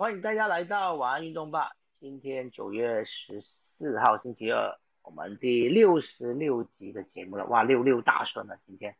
[0.00, 1.76] 欢迎大家来到晚安运动吧。
[2.00, 7.44] 今天九月十四号星期二，我们第六十六集的节目了。
[7.48, 8.96] 哇，六六大顺了今天。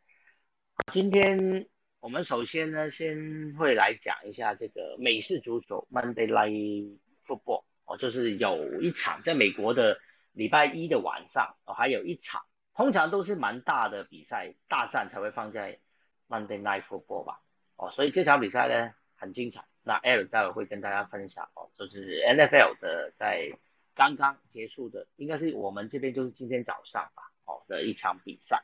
[0.92, 1.66] 今天
[2.00, 3.16] 我们首先呢，先
[3.56, 9.98] 会来讲一下这个美式足球 Monday Night Football 哦，就是有一场在美国的
[10.32, 12.42] 礼拜一的晚上哦，还有一场，
[12.74, 15.80] 通常都是蛮大的比赛大战才会放在
[16.28, 17.40] Monday Night Football 吧。
[17.76, 19.64] 哦，所以这场比赛呢很精彩。
[19.82, 23.50] 那 Eric 待会会跟大家分享哦，就是 NFL 的在
[23.94, 28.62] 刚刚结束的，应该是我们这边就是今天早上吧，哦的一场比赛。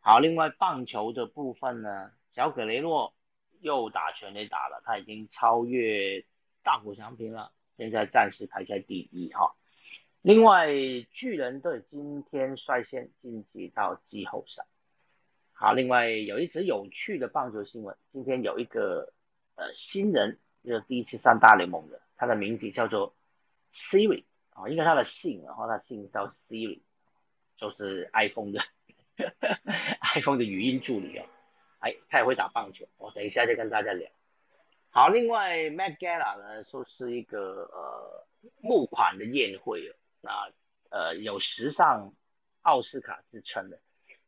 [0.00, 3.14] 好，另外棒球的部分呢，小可雷诺
[3.60, 6.24] 又打全垒打了，他已经超越
[6.62, 9.54] 大谷翔平了，现在暂时排在第一哈。
[10.22, 10.68] 另外
[11.10, 14.64] 巨人队今天率先晋级到季后赛。
[15.52, 19.12] 好，另外有一则有趣的棒球新闻，今天有一个
[19.54, 20.38] 呃新人。
[20.66, 23.14] 就是第一次上大联盟的，他的名字叫做
[23.70, 26.80] Siri 啊，应该他的姓，然后他姓叫 Siri，
[27.56, 28.60] 就是 iPhone 的
[30.16, 31.24] iPhone 的语音助理哦。
[31.78, 34.10] 哎，他也会打棒球，我等一下再跟大家聊。
[34.90, 38.26] 好，另外 m a t Gala 呢说是一个呃
[38.60, 40.52] 募款的宴会哦，那
[40.90, 42.12] 呃有时尚
[42.62, 43.78] 奥斯卡之称的，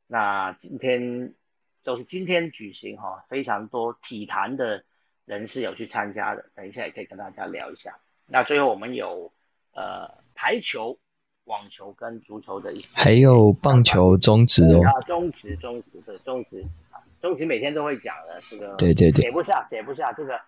[0.06, 1.34] 那今天
[1.82, 4.84] 就是今天举行哈，非常多体坛的。
[5.28, 7.98] 人是有去参加的，等一下也可以跟大家聊一下。
[8.26, 9.30] 那最后我们有
[9.72, 10.98] 呃排球、
[11.44, 14.80] 网球跟足球的一些，还有棒球中职哦。
[14.86, 20.40] 啊，中职、中职的中职啊，中职每天都会讲的这个，对对对，写不下，写不下这个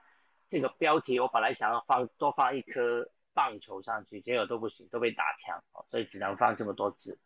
[0.48, 1.20] 这个标题。
[1.20, 7.18] 我本来想要放多放一颗棒球上去，结果都不行，都被打枪，所以只能放这么多字。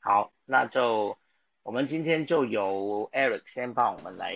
[0.00, 1.16] 好，那就
[1.62, 4.34] 我们今天就由 Eric 先帮我们来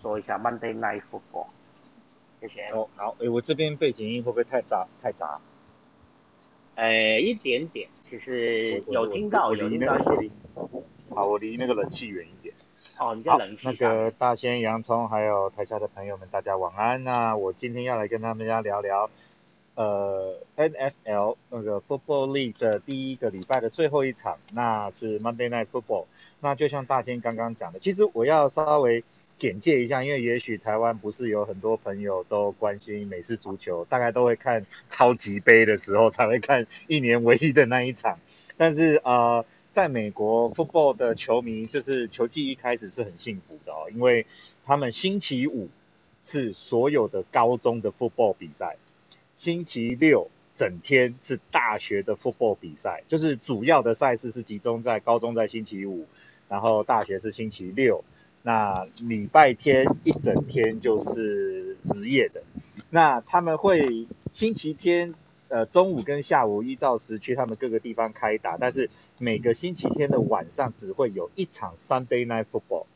[0.00, 1.48] 说一下 Monday Night Football。
[2.40, 5.38] 谢谢哦，好，哎，我这边背景音会不会太杂太杂？
[6.74, 10.30] 哎，一点点，其实有听到，有听到一些。
[11.14, 12.54] 好，我离那个冷气远一点。
[12.98, 17.04] 哦，你在冷气那个大仙洋葱还有台下的朋友们，大家晚安。
[17.04, 19.10] 那我今天要来跟他们家聊聊，
[19.74, 26.06] 呃，NFL 那个 Football League 的第一个礼拜的最后一场，那是 Monday Night Football。
[26.40, 29.04] 那就像大仙刚刚讲的，其实我要稍微。
[29.40, 38.18] 简介一下，因为也许台湾不是有很多朋友都关心美式足球，大概都会看超级杯的时候才会看一年唯一的那一场。
[38.58, 39.42] 但是呃，
[39.72, 44.26] 在美国 football 的球迷就是球季一开始是很幸福的哦，因为
[44.66, 45.70] 他们星期五
[46.22, 48.76] 是所有的高中的 football 比赛，
[49.36, 56.04] 星期六整天是大学的 football 比赛，就是主要的赛事是集中在高中在星期五，
[56.46, 58.04] 然后大学是星期六。
[58.42, 62.42] 那礼拜天一整天就是职业的，
[62.88, 65.14] 那他们会星期天
[65.48, 72.86] 呃中午跟下午依照时区他们各个地方开打，但是每个星期天的晚上只会有一场 Sunday Night Football，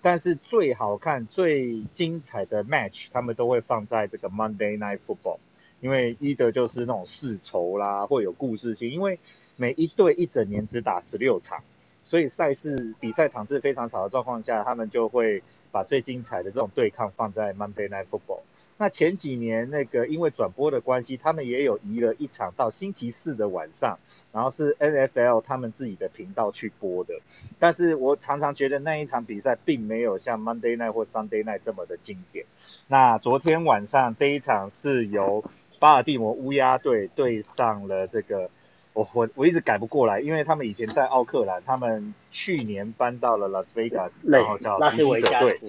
[0.00, 5.40] 但是最好看最精彩的 match 他们都会放在这个 Monday Night Football，
[5.82, 9.18] 因为一的就是那种世仇啦，会有故事性，因为
[9.56, 11.62] 每一队一整年只打十六场。
[12.06, 18.42] 所以赛事比赛场次非常少的状况下，他们就会把最精彩的这种对抗放在 Monday Night Football。
[18.78, 23.98] 那前几年那个因为转播的关系，他们也有移了一场到星期四的晚上，
[24.32, 27.14] 然后是 NFL 他们自己的频道去播的。
[27.58, 32.46] 但是我常常觉得那一场比赛并没有像 Monday Night 或 Sunday Night 这么的经典。
[32.86, 35.42] 那昨天晚上这一场是由
[35.80, 38.48] 巴尔的摩乌鸦队对上了这个。
[38.96, 45.60] 我我我一直改不过来，因为他们以前在奥克兰，他们去年搬到了拉斯维加斯，然后叫突击者队。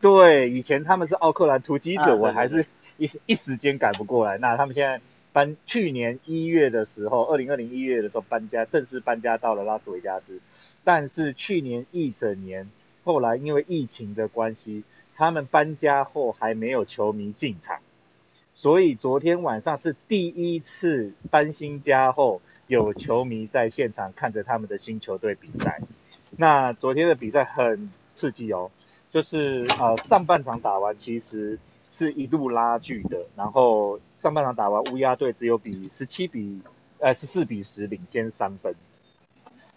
[0.00, 2.66] 对，以前他们是奥克兰突击者，我还是
[2.96, 4.36] 一时一时间改不过来。
[4.38, 5.00] 那他们现在
[5.32, 10.40] 搬，去年一月的时候，二零二零一月的时候搬家，正式搬家到了拉斯维加斯。
[10.82, 12.68] 但是去年一整年，
[13.04, 14.82] 后来因为疫情的关系，
[15.14, 17.78] 他们搬家后还没有球迷进场。
[18.52, 25.80] 所以昨天晚上是第一次搬新家后有球迷在现场看着他们的新球队比赛。
[26.36, 28.70] 那昨天的比赛很刺激哦，
[29.10, 31.58] 就是呃上半场打完其实
[31.90, 36.60] 是一路拉锯的，然后上半场打完乌鸦队只有比十七比
[36.98, 38.74] 呃十四比十领先三分，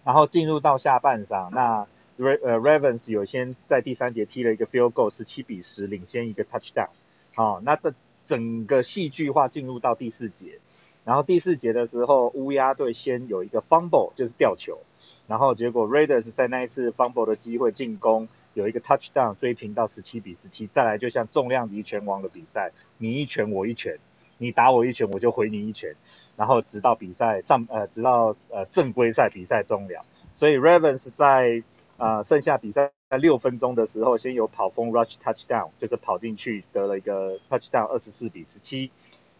[0.03, 1.87] 然后进入到下半场，那
[2.17, 6.89] Ra 呃 Ravens 有先在第三节踢了一个 field goal 十七比十领先一个 touchdown，
[7.33, 7.93] 好，那的。
[8.25, 10.59] 整个戏剧化进入到第四节，
[11.05, 14.79] 然后第四节的时候，乌鸦队先有一个 fumble，就是吊球，
[15.27, 23.97] 然后结果 Raiders 在那一次 fumble 的机会进攻有一个 touchdown 追平到十七比十七，再来就像重量级拳王的比赛，你一拳我一拳，
[24.37, 25.95] 你打我一拳，我就回你一拳，
[26.37, 30.05] 然后直到比赛上呃，直到呃正规赛比赛终了。
[30.35, 31.63] 所以 Ravens 在
[32.03, 38.91] 啊剩下比赛在六分钟的时候，先有跑锋 rush touchdown，就是跑进去得了一个 touchdown，二十四比十七。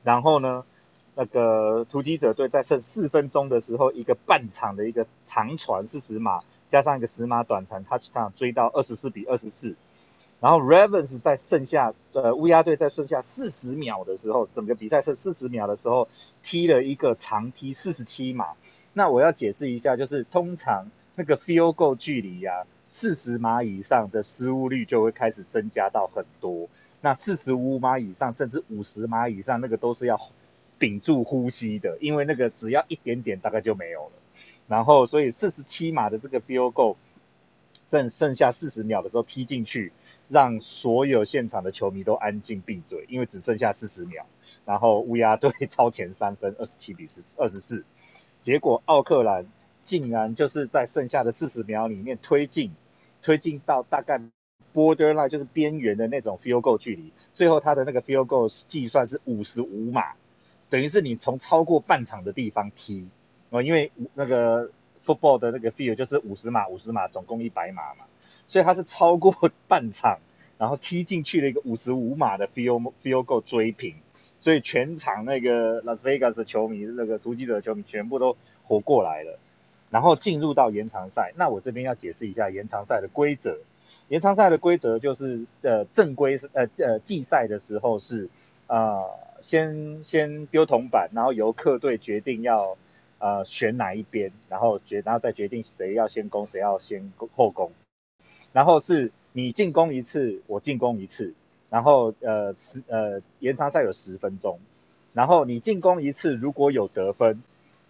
[0.01, 0.63] 然后呢，
[1.13, 6.39] 那个突击者队在剩四分钟的时候，一个半场的一个长传四十码，
[6.69, 9.75] 加上一个十码短传 touchdown，追到二十四比二十四。
[10.39, 16.07] 然后 Ravens 在剩下呃乌鸦队在剩下四十秒的时候，整个比赛剩四十秒的时候，
[16.41, 18.53] 踢了一个长踢四十七码。
[18.93, 26.67] 那我要解释一下，就是通常那个 field goal 距离呀，四十码以上的失误率就会开始增加到很多。
[27.01, 30.19] 那四十五码以上，甚至五十码以上，那个都是要
[30.79, 34.11] 屏住呼吸的，因为那个只要一点点，大概就没有了。
[34.67, 36.95] 然后，所以四十七码的这个 field goal，
[37.87, 39.91] 剩下四十秒的时候踢进去。
[40.29, 44.25] 让所有现场的球迷都安静闭嘴，因为只剩下四十秒。
[44.65, 47.83] 然后乌鸦队 超前三分，二十七比四二十四。
[48.41, 49.45] 结果奥克兰
[49.83, 52.71] 竟然就是在剩下的四十秒里面推进，
[53.21, 54.21] 推进到大概
[54.73, 57.11] borderline 就是边缘的那种 field goal 距离。
[57.31, 60.13] 最后他的那个 field goal 计算是五十五码，
[60.69, 63.07] 等于是你从超过半场的地方踢
[63.49, 64.71] 哦，因为那个
[65.05, 68.05] football 的那个 field 就是五十码，五十码总共一百码嘛。
[68.45, 69.33] 所以他是超过
[69.67, 70.19] 半场，
[70.57, 73.95] 然后踢进去了一个五十五码的 field field goal 追平，
[74.37, 79.39] 所以全场那个 Las Vegas 球迷，那个突击者的球迷全部都活过来了，
[79.93, 81.33] 然后进入到延长赛。
[81.37, 83.59] 那我这边要解释一下延长赛的规则。
[84.09, 88.27] 延长赛的规则就是，呃，正规是呃呃季赛的时候是，
[88.65, 89.03] 呃，
[89.41, 92.75] 先先丢铜板，然后由客队决定要
[93.19, 97.71] 呃选哪一边，然后决然后再决定谁要先攻，谁要先后攻。
[98.51, 101.33] 然后是你进攻一次，我进攻一次，
[101.69, 104.59] 然后呃十呃延长赛有十分钟，
[105.13, 107.41] 然后你进攻一次如果有得分，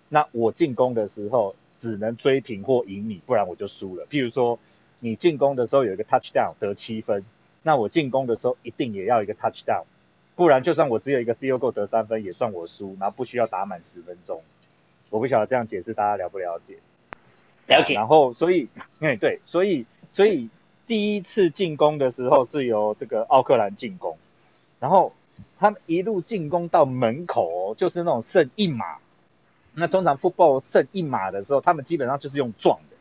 [0.10, 1.56] 那我进攻的时候
[1.92, 4.06] 只能追平或赢你，不然我就输了。
[4.10, 4.58] 譬如说
[5.00, 7.26] 你进攻的时候有一个 touchdown 得七分，
[7.62, 9.84] 那我进攻的时候一定也要一个 touchdown，
[10.36, 14.42] 不然就算我只有一个 field goal 得三分也算我输，然后不需要打满十分钟。
[15.10, 16.78] 我不晓得这样解释大家了不了解？
[17.68, 17.94] 了解。
[17.94, 18.70] 然后所以
[19.00, 19.86] 哎对，所以。
[20.10, 20.48] 所以
[20.86, 24.16] 第一次进攻的时候是由这个奥克兰进攻，
[24.80, 25.12] 然后
[25.58, 28.98] 他们一路进攻到门口，就是那种剩一码。
[29.74, 32.96] 那通常 football 剩一码的时候，他们基本上就是用撞的，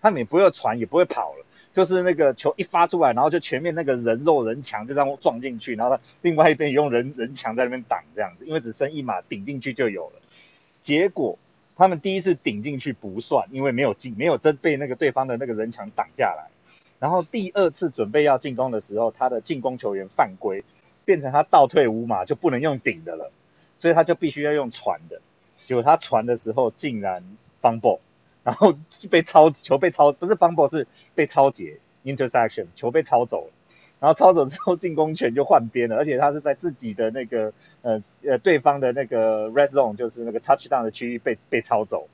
[0.00, 10.12] 他们也不会传，也不会跑了，就是那个球一发出来，然后就全面那个人肉人墙就这样撞进去，然后另外一边也用人人墙在那边挡这样子，因为只剩一码顶进去就有了。
[10.80, 11.38] 结果。
[11.80, 16.50] 他们第一次顶进去不算，因为没有进，没有真被那个对方的那个人墙挡下来。
[16.98, 20.64] 然后第二次准备要进攻的时候，他的进攻球员犯规，
[21.04, 23.30] 变成他倒退五码就不能用顶的了，
[23.76, 25.20] 所以他就必须要用传的。
[25.68, 27.22] 结果他传的时候竟然
[27.60, 27.98] fumble，
[28.42, 28.74] 然后
[29.10, 33.52] 被抄球被抄，不是 fumble 是被抄截 intersection，球被抄走了。
[34.00, 37.52] 然后抄走之后，进攻权就换边了，而且他是在自己的那个
[37.82, 42.08] 呃呃对方的那个 red zone，就是那个 touchdown 的区域被被抄走，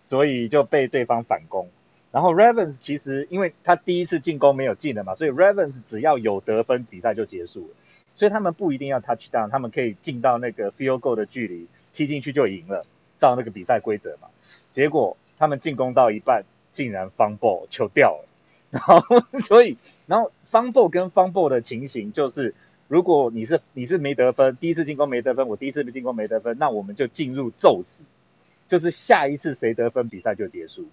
[0.00, 1.68] 所以就被对方反攻。
[2.12, 7.74] 然后 Ravens 其实因为他第一次进攻没有进的嘛，所以 Ravens 只要有得分，比赛就结束了。
[8.14, 12.84] 所以他们不一定要 touchdown，他们可以进到那个 field goal 的距离，踢进去就赢了，
[13.20, 14.26] 照那个比赛规则嘛。
[14.72, 18.24] 结果他们进攻到一半，竟然 fumble 球掉了。
[18.70, 19.02] 然后，
[19.40, 22.54] 所以，然后方 b 跟方 b 的情形就是，
[22.86, 28.04] 如果你是你是没得分，第一次进攻没得分，我第一次进攻没得分，那我们就进入宙死，
[28.68, 30.86] 就是下一次谁得分，比赛就结束。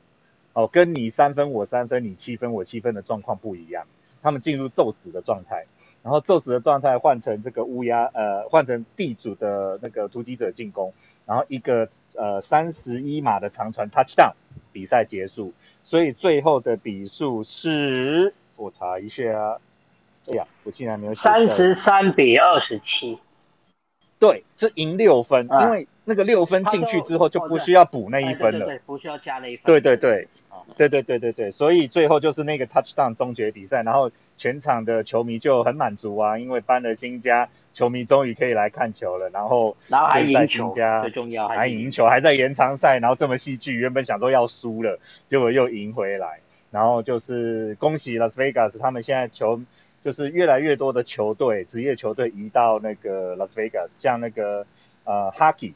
[0.54, 3.86] 哦，跟你三分我三分，你七分我七分的状况不一样，
[4.24, 5.68] 他们进入宙死的状态，
[6.04, 10.94] 然后宙斯的状态换成这个乌鸦，呃，换成地主的那个突击者进攻，
[11.26, 14.32] 然后一个呃三十一码的长传 touchdown，
[14.72, 15.54] 比赛结束。
[15.84, 19.60] 所以最后的比数是，我查一下，
[20.30, 23.20] 哎呀，我竟然没有三十三比二十七，
[24.20, 30.28] 对，是赢六分，因为那个六分进去之后就不需要补那一分了，对，不需要加那一分，对对对。
[30.78, 40.72] 对对对对对，所以最后就是那个 touchdown 终结比赛，然后全场的球迷就很满足啊，因为搬了新家，球迷终于可以来看球了，然后然后还赢球，
[41.02, 46.40] 最重要还赢球，还在延长赛，然后这么戏剧，原本想说要输了，结果又赢回来，
[46.72, 49.62] 然后就是恭喜 Las Vegas，他们现在球
[50.04, 54.66] 就是越来越多的球队，职业球队移到那个 Las Vegas，像那个
[55.04, 55.74] 呃 Hockey。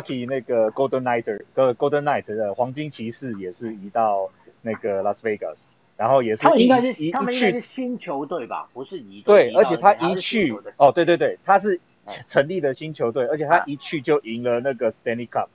[0.00, 4.30] Hockey 那个 Golden Knight，呃 Golden Knight 的黄金骑士也是移到
[4.62, 11.80] 那个 Las Vegas，然后也是他们应该是他们应该是新球队吧，不是移对，而且他一去哦，对对对，他是
[12.26, 13.64] 成立的新球队，而且他啊。
[13.66, 15.48] 一去就赢了那个 Stanley Cup，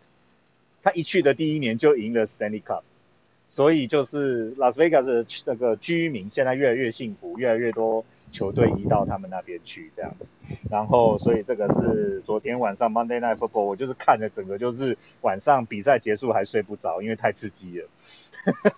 [0.84, 2.84] 他一去的第一年就赢了 Stanley Cup，
[3.50, 8.06] 所以就是 Las Vegas 的那个居民现在越来越幸福，越来越多
[8.38, 10.32] 球队移到他们那边去这样子。
[10.70, 17.90] 然后，所以这个是昨天晚上 Monday Night Football，我就是看着整个就是晚上比赛结束还睡不着，因为太刺激了。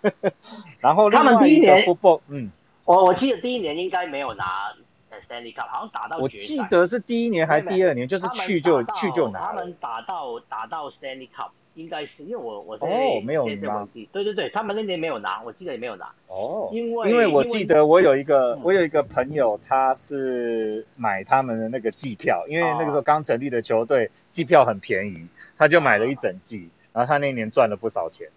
[0.79, 2.49] 然后他们第一年 Football，嗯，
[2.85, 4.73] 我我记得第一年应该没有拿
[5.09, 6.29] 呃 Stanley Cup，好像打到我。
[6.29, 9.75] 记得是第一年还是第二年，就是去就去就拿了他们。
[9.79, 11.49] 打到打到 Stanley Cup，
[11.79, 28.27] 应该是因为我我在哦没有拿对对对，他们那年没有拿，我记得也没有拿，哦，因为因为我记得我有一个嗯我有一个朋友，他是买他们的那个季票，因为那个时候刚成立的球队，季票很便宜，他就买了一整季，然后他那年赚了不少钱。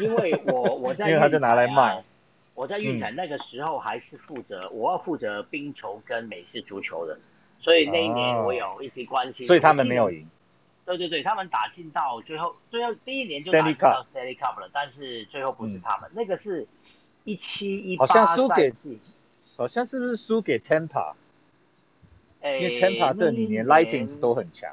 [0.00, 1.96] 因为我我 在因为他就拿来卖。
[1.96, 2.04] 嗯
[2.56, 7.18] 我在运彩那个时候还是负责，我要负责冰球跟美式足球的，
[7.58, 9.44] 所以那一年哦我有一起关心。
[9.44, 10.24] 所以他们没有赢。
[10.86, 16.66] 对对对，他们打进到最后，最后第一年就打进到 Stanley Cup 了，但是最后不是他们，那个是
[17.24, 18.72] 一七一八好像输给
[19.56, 21.14] 好像是不是输给 Tampa？
[22.40, 24.70] 诶因为 Tampa 这几年 Lightings 都很强，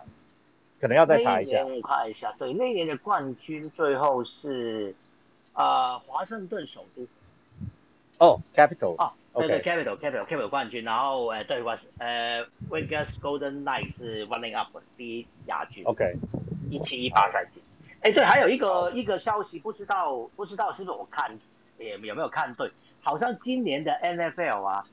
[0.82, 1.64] 可能要再查一下。
[1.82, 4.94] 看一下，对，那年的冠军最后是
[5.54, 7.08] 呃华盛顿首都
[8.22, 16.14] 哦，Capitals 哦，对对 OK，Capital Capital Capital 冠军，然后呃对我呃 Vegas Golden Knights 是 running up 第一亚军 OK，
[16.70, 17.60] 一七一八赛季。
[18.02, 21.36] 哎，对，还有一个一个消息，不知道不知道是不是我看
[21.80, 24.84] 也有没有看对，好像今年的 NFL 啊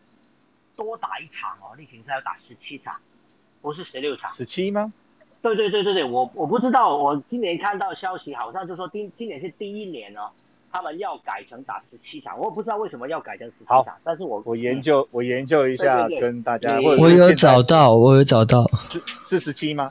[0.74, 2.98] 多打一场哦，例行赛要打十七场，
[3.60, 4.30] 不是十六场。
[4.30, 4.90] 十七吗？
[5.42, 10.30] 对对对对对，我我不知道，我今年看到消息，好像就说今今年是第一年哦，
[10.70, 16.84] 他们要改成打十七场，我不知道为什么要改成十七好场，但是我我研究我研究一下，跟大家对。
[16.84, 19.90] 或者是我有找到，我有找到，是是十七吗？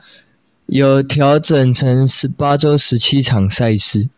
[0.66, 4.08] 有调整成十八周十七场赛事。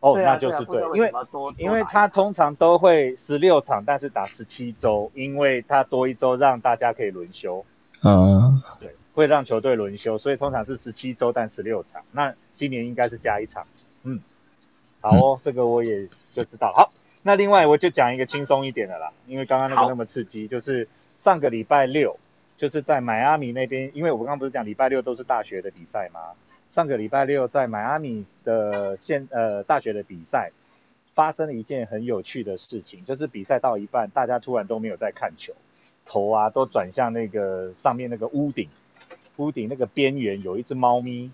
[0.00, 1.12] 哦，那就是对因为
[1.58, 7.62] 因为多打他通常都会十六场，但是打十七周，因为他多一周让大家可以轮休，
[8.02, 12.00] 嗯，对，会让球队轮休，所以通常是十七周但十六场。
[12.14, 13.66] 那今年应该是加一场，
[14.04, 14.18] 嗯，
[15.00, 16.72] 好哦，这个我也就知道。
[16.74, 16.92] 好，
[17.22, 22.18] 那另外我就讲一个轻松一点的啦，因为刚刚那个那么刺激，就是上个礼拜六，
[22.56, 26.20] 就是在迈阿密那边，因为我刚刚不是讲礼拜六都是大学的比赛吗？
[26.70, 30.50] 上个礼拜六在迈阿密的现呃大学的比赛，
[31.14, 35.52] 发生了一件很有趣的事情，就是比赛到一半，大家突然都没有在看球，
[36.04, 38.68] 头啊都转向那个上面那个屋顶，
[39.36, 41.32] 屋顶那个边缘有一只猫咪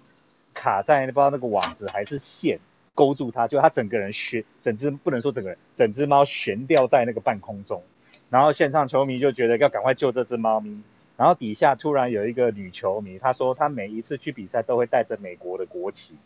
[0.54, 2.58] 卡在不知道那个网子还是线
[2.96, 7.84] 勾住它，就它整个人悬，整只不能说整个人，整只猫悬吊在那个半空中，
[8.30, 10.82] 然后现场球迷就觉得要赶快救这只猫咪。
[11.16, 16.16] 然后底下突然有一个女球迷，她说她每一次去比赛都会带着美国的国旗，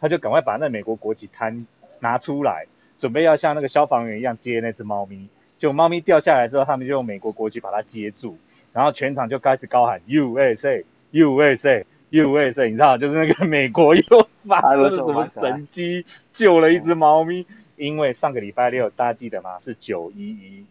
[0.00, 1.66] 她就赶快把那美国国旗摊
[2.00, 2.66] 拿出来，
[2.98, 5.28] 准备要像那个消防员一样接那只猫咪。
[5.56, 8.38] 就猫咪掉下来之后，他们就用美国国旗把它接住，
[8.72, 17.46] 然后全场就开始高喊 USA USA USA，你知道，就是那个美国又发生了什么神机，救了一只猫咪。
[17.76, 19.58] 因为上个礼拜六大家记得吗？
[19.58, 20.66] 是九一一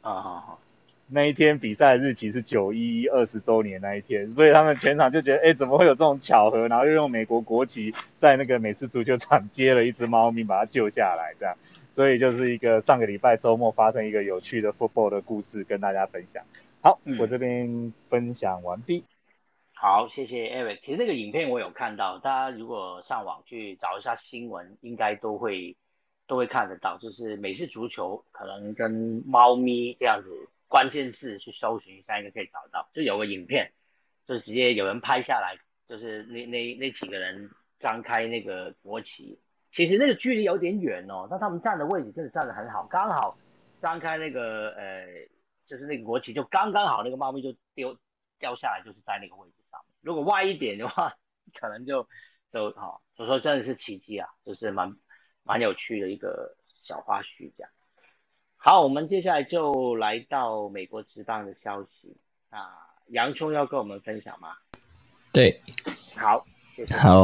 [0.00, 0.44] 啊
[1.08, 6.68] 那一天比赛日期是九一一二十周年那一天，所以他们全场就觉得，哎，怎么会有这种巧合？
[6.68, 11.56] 然后又用美国国旗在那个美式足球场接了一只猫咪，把它救下来，这样。
[11.90, 16.44] 所以就是一个上个礼拜周末发生一个有趣的 football 的故事，跟大家分享。
[16.80, 19.02] 好，嗯我这边分享完毕。
[19.78, 20.80] 好，谢谢 Eric。
[20.80, 25.76] 其实那个影片我有看到，大家如果上网去找一下新闻，应该都会
[26.26, 26.96] 都会看得到。
[26.96, 32.88] 就是美式足球可能跟猫咪这样子关键字去搜寻一下，应该可以找到。
[32.94, 33.70] 就有个影片，
[34.24, 39.38] 就直接有人拍下来，就是那那那几个人张开那个国旗，
[39.70, 43.36] 其实那个距离有点远哦，但他们站的位置真的站得很好，刚好
[43.78, 45.06] 张开那个呃，
[45.66, 47.94] 就是那个国旗就刚刚好，那个猫咪就丢
[48.38, 49.52] 掉下来，就是在那个位置。
[50.06, 51.12] 如果歪一点的话，
[51.58, 52.06] 可能就
[52.48, 54.94] 就好，所以说真的是奇迹啊，就是蛮
[55.42, 57.70] 蛮有趣的一个小花絮这样。
[58.56, 62.16] 好，我们接下来就来到美国职棒的消息
[62.50, 62.70] 啊，
[63.08, 64.50] 洋葱要跟我们分享吗？
[65.32, 65.60] 对，
[66.14, 66.46] 好，
[66.76, 66.94] 谢谢。
[66.96, 67.20] 好，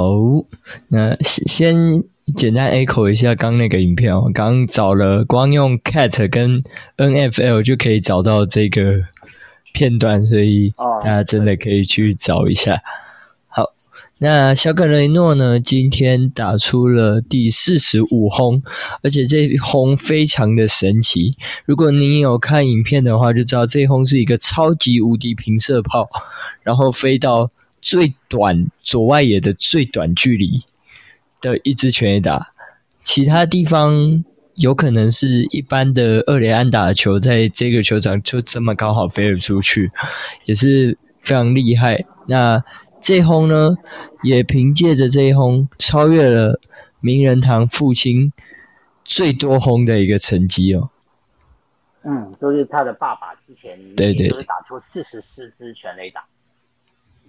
[0.89, 2.05] 那先先
[2.37, 6.61] 简单 echo 一下刚那个影片哦，刚找了光用 cat 跟
[6.97, 9.01] NFL 就可以找到这个
[9.73, 12.83] 片段，所以哦大家真的可以去找一下。
[13.49, 13.75] 好，
[14.19, 18.63] 那小可雷诺呢，今天打出了第四十五轰，
[19.03, 21.37] 而且这一轰非常的神奇。
[21.65, 26.09] 如果你有看影片的话，就知道这一轰是一个超级无敌平射炮，
[26.63, 27.51] 然后飞到
[27.81, 30.63] 最短左外野的最短距离
[31.41, 32.53] 的一支全垒打，
[33.03, 39.91] 其他地方有可能是一般的二连安打的球，在这个球场就这么刚好飞了出去，
[40.45, 42.05] 也是非常厉害。
[42.27, 42.63] 那
[43.01, 43.77] 这一轰呢，
[44.23, 46.61] 也凭借着这一轰超越了
[47.01, 48.33] 名人堂父亲
[49.05, 50.91] 最多轰的一个成绩哦。
[52.03, 56.25] 嗯，就是他的爸爸之前对对就是打出四十四支全垒打，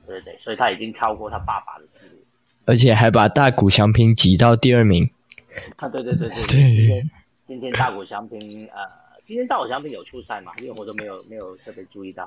[0.05, 2.19] 对对对，所以他已经超过他爸爸的记录。
[2.65, 5.09] 而且还把大谷翔平挤到第二名。
[5.77, 8.81] 啊，对对对对对今天今天大谷翔平呃，
[9.25, 10.51] 今天大谷翔平有出赛嘛？
[10.61, 12.23] 因为我都没有没有特别注意到。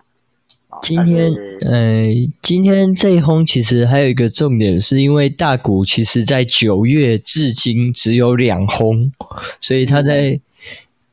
[0.68, 2.06] 啊今天呃，
[2.42, 9.12] 今天这一轰其实还有一个重点，是因为大谷其实在九月至今只有两轰，
[9.60, 10.40] 所以他在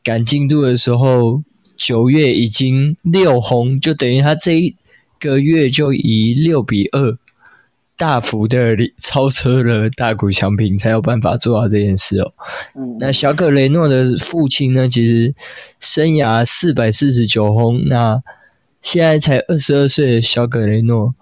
[0.04, 1.44] 赶进度的时候，
[1.78, 4.76] 九月已经六轰，就等于他这一
[5.20, 7.18] 个月就以六比二
[7.98, 12.34] 大幅的超车了大谷翔平，才有办法做到这件事哦。
[12.76, 15.36] 嗯，那小可雷诺的父亲呢，其实
[15.80, 18.22] 生涯四百四十九轰，那
[18.82, 21.14] 现在才二十二岁的小可雷诺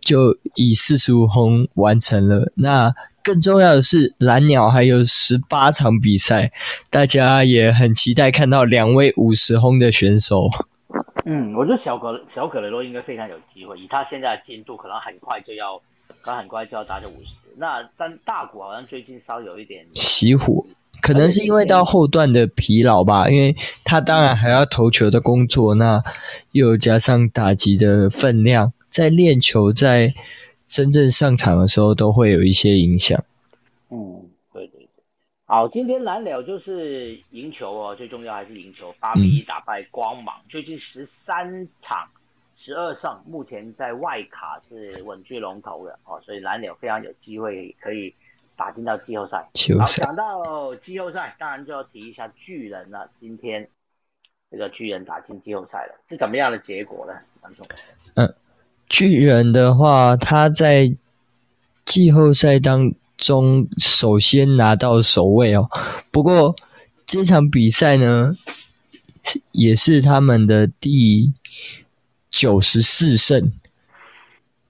[0.00, 2.52] 就以四十五轰完成了。
[2.56, 6.50] 那更重要的是，蓝鸟还有十八场比赛，
[6.90, 10.48] 大家也很期待看到两位五十轰的选手。
[11.26, 15.78] 嗯，我觉得小可小可雷诺应该非常有机会，以他现在的进度，可能很快就要，
[16.28, 17.34] 可能很快就要达到五十。
[17.56, 20.62] 那但大谷好像最近稍有一点熄火，
[21.00, 26.02] 可能是因为到后段的疲劳吧，因为他当然还要投球的工作，那
[26.52, 30.12] 又加上打击的分量，在练球在
[30.66, 33.18] 真正上场的时候都会有一些影响。
[33.88, 34.88] 嗯，对对对。
[35.46, 42.06] 好，今天蓝鸟就是赢球哦，最重要还是赢球，八比一打败光芒，最近十三场
[42.68, 48.14] 十二胜，目前在外卡是稳居龙头的哦，所以蓝鸟非常有机会可以
[48.58, 49.38] 打进到季后赛。
[49.78, 53.10] 好，讲到季后赛，当然就要提一下巨人了。
[53.18, 53.66] 今天
[54.50, 57.14] 这个巨人打进季后赛了，是怎么样的结果呢？
[57.42, 57.66] 杨总，
[58.16, 58.34] 嗯，
[58.86, 60.94] 巨人的话，他在
[61.86, 65.70] 季后赛当中首先拿到首位哦。
[66.10, 66.54] 不过
[67.06, 68.34] 这场比赛呢，
[69.24, 71.32] 是也是他们的第
[72.38, 73.50] 九十四胜，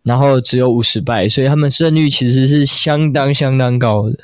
[0.02, 4.16] 然后只有五十败，所以他们胜率其实是相当相当高的。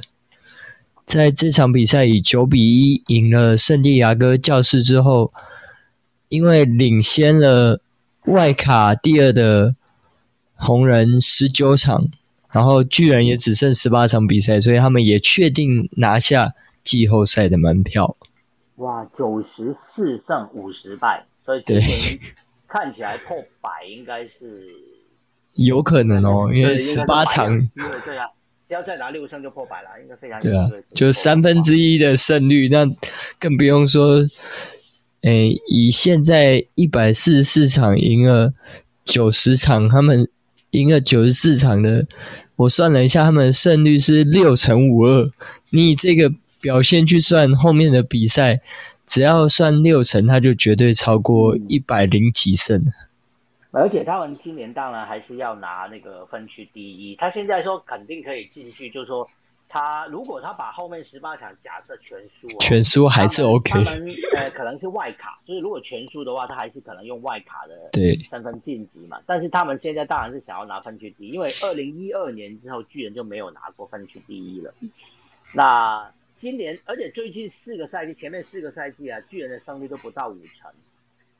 [1.04, 5.30] 在这场比赛以九比一赢了圣地亚哥教士之后，
[6.30, 7.83] 因为领先了
[8.24, 9.76] 外卡第二的
[10.54, 12.09] 红人十九场，
[12.50, 18.16] 然后巨人也只剩十八场比赛，所以他们也确定拿下季后赛的门票。
[18.76, 22.18] 哇，九十四胜五十败，所以今对年
[22.75, 24.67] 看起来破百应该是
[25.53, 27.57] 有可能哦，因为对十八场，，
[28.05, 28.27] 对啊，
[28.67, 32.85] 只要再拿六胜就破百了，应该非常有对啊。，就三分之一的胜率，那
[33.39, 34.27] 更不用说，
[35.21, 38.53] 诶，以现在一百四十四场赢了
[39.05, 40.29] 九十场，他们
[40.71, 42.05] 赢了九十四场的，
[42.57, 45.31] 我算了一下，他们的胜率是六乘五二。
[45.71, 46.29] 你以这个
[46.61, 48.63] 表现去算后面的比赛，
[49.07, 52.85] 只要算六成，他就绝对超过一百零几胜。
[53.71, 59.29] 而且他们今年当然还是要拿那个分区第一，他现在说肯定可以进去，就是说
[59.69, 69.19] 他如果他把后面十八场假设全输、哦，全输还是 OK 他们呃可能是外卡，就是如果全输的话，他还是可能用外卡的 对身份晋级嘛。
[69.27, 74.73] 但是他们现在当然是想要拿分区第一，因为二零一二年之后巨人就没有拿过分区第一了。
[75.53, 76.09] 那
[76.44, 80.70] 今年，而且最近四个赛季，前面四个赛季啊，巨人的胜率都不到五成。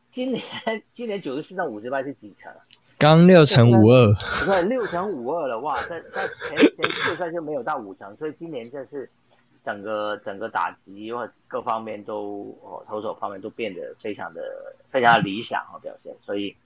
[0.09, 0.43] 今年
[0.93, 2.57] 今年九十四胜五十败是几成啊？
[2.97, 5.87] 刚六成五二，不是六成五二了哇！
[5.89, 9.07] 在在前前四个赛季没有到五成，所以今年这是
[9.63, 16.57] 整个整个打击或各方面都哦投手方面都变得非常的非常的理想哦表现，所以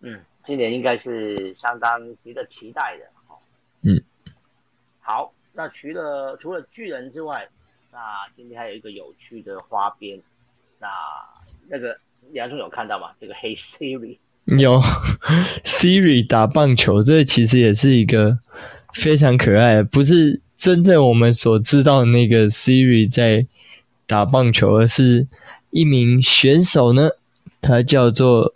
[0.00, 3.38] 嗯，今年应该是相当值得期待的哦。
[3.82, 4.02] 嗯，
[4.98, 7.48] 好，那除了除了巨人之外，
[7.92, 7.98] 那
[8.36, 10.20] 今天还有一个有趣的花边，
[10.80, 10.88] 那
[11.68, 11.96] 那个
[12.32, 13.10] 杨总有看到吗？
[13.20, 14.18] 这个黑 Siri。
[14.58, 14.78] 有
[15.64, 18.38] Siri 打棒球，这其实也是一个
[18.92, 23.46] 非常可爱的，不是真正我们所知道的那个 Siri 在
[24.06, 25.26] 打棒球，而是
[25.70, 27.08] 一名选手呢，
[27.62, 28.52] 他叫做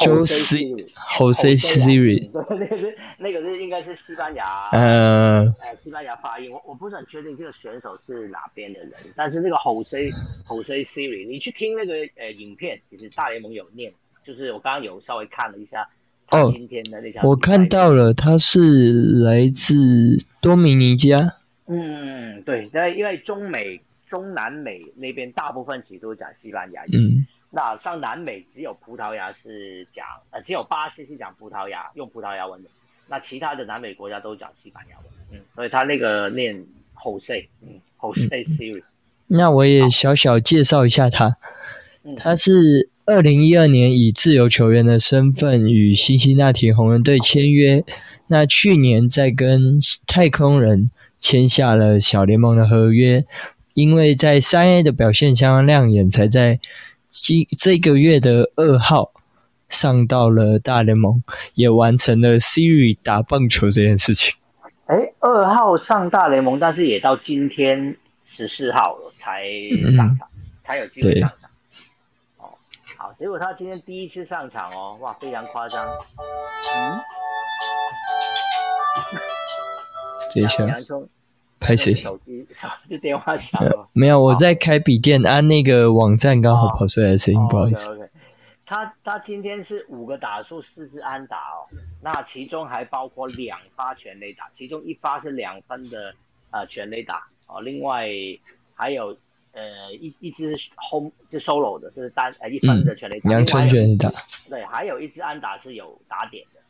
[0.00, 10.12] Jose Jose Siri，对， 那个是应该是西班牙，呃，呃，西班牙发音，我我不是很确定这个选手是哪边的人，但是那个 Jose
[10.46, 13.92] Jose Siri，你去听那个呃影片，其实大联盟有念，
[14.24, 15.88] 就是我刚刚有稍微看了一下
[16.30, 18.92] 哦今天的那场我看到了，他是
[19.24, 19.74] 来自
[20.40, 21.34] 多米尼加。
[21.66, 32.70] 嗯，对，因为因为中美、中南美那边大部分其实都讲西班牙语，嗯，那像南美只有葡萄牙是讲，呃，只有巴西是讲葡萄牙，用葡萄牙文的，
[33.08, 38.82] 那其他的南美国家都讲西班牙文，嗯，所以他那个念 Jose，嗯，Jose Siri，
[39.26, 41.36] 那我也小小介绍一下他。
[42.04, 47.82] 嗯，他是二零一二年以自由球员的身份与辛辛那提红人队签约，
[48.28, 53.24] 那去年在跟太空人签下了小联盟的合约，
[53.74, 56.60] 因为在三 A 的表现相当亮眼，才在
[57.08, 59.12] 今这个月的二号
[59.68, 61.22] 上到了大联盟，
[61.54, 64.36] 也完成了 Siri 打棒球这件事情。
[64.86, 69.44] 哎，二号上大联盟，但是也到今天十四号了才
[69.94, 70.28] 上场，
[70.64, 71.50] 才有机会对上场。
[72.38, 72.48] 哦，
[72.96, 75.86] 好，结果他今天第一次上场哦，哇，非常夸张。
[75.86, 77.00] 嗯，
[80.30, 80.64] 这一下
[81.60, 81.94] 拍谁？
[81.94, 83.60] 手机手机电话响。
[83.92, 88.07] 没有，我在开笔电，按、那个网站刚好跑出来的声音，不好意思。
[88.68, 91.64] 他他今天是五个打数，四支安打哦，
[92.02, 96.14] 那其中还包括两发全垒打，其中一发是两分的
[96.50, 98.06] 呃全垒打哦，另外
[98.74, 99.16] 还有
[99.52, 100.54] 呃一一支
[100.90, 104.10] home 就 solo 的，就是单呃一分的全垒打，阳春另外还有全垒打，
[104.50, 106.60] 对，还有一支安打是有打点的。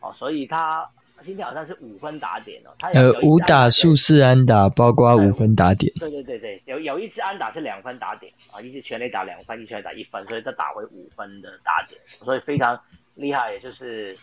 [0.00, 0.86] 哦，所以他
[1.22, 5.92] 今天好像是五分打点哦，他有呃五打数四安打，包括五分打点。
[5.98, 12.80] 对对对对，有有一支安打是两分打点啊，一支全垒打两分，一全垒打一分，所以他打回五分的打点，所以非常
[13.14, 14.16] 厉害，也就是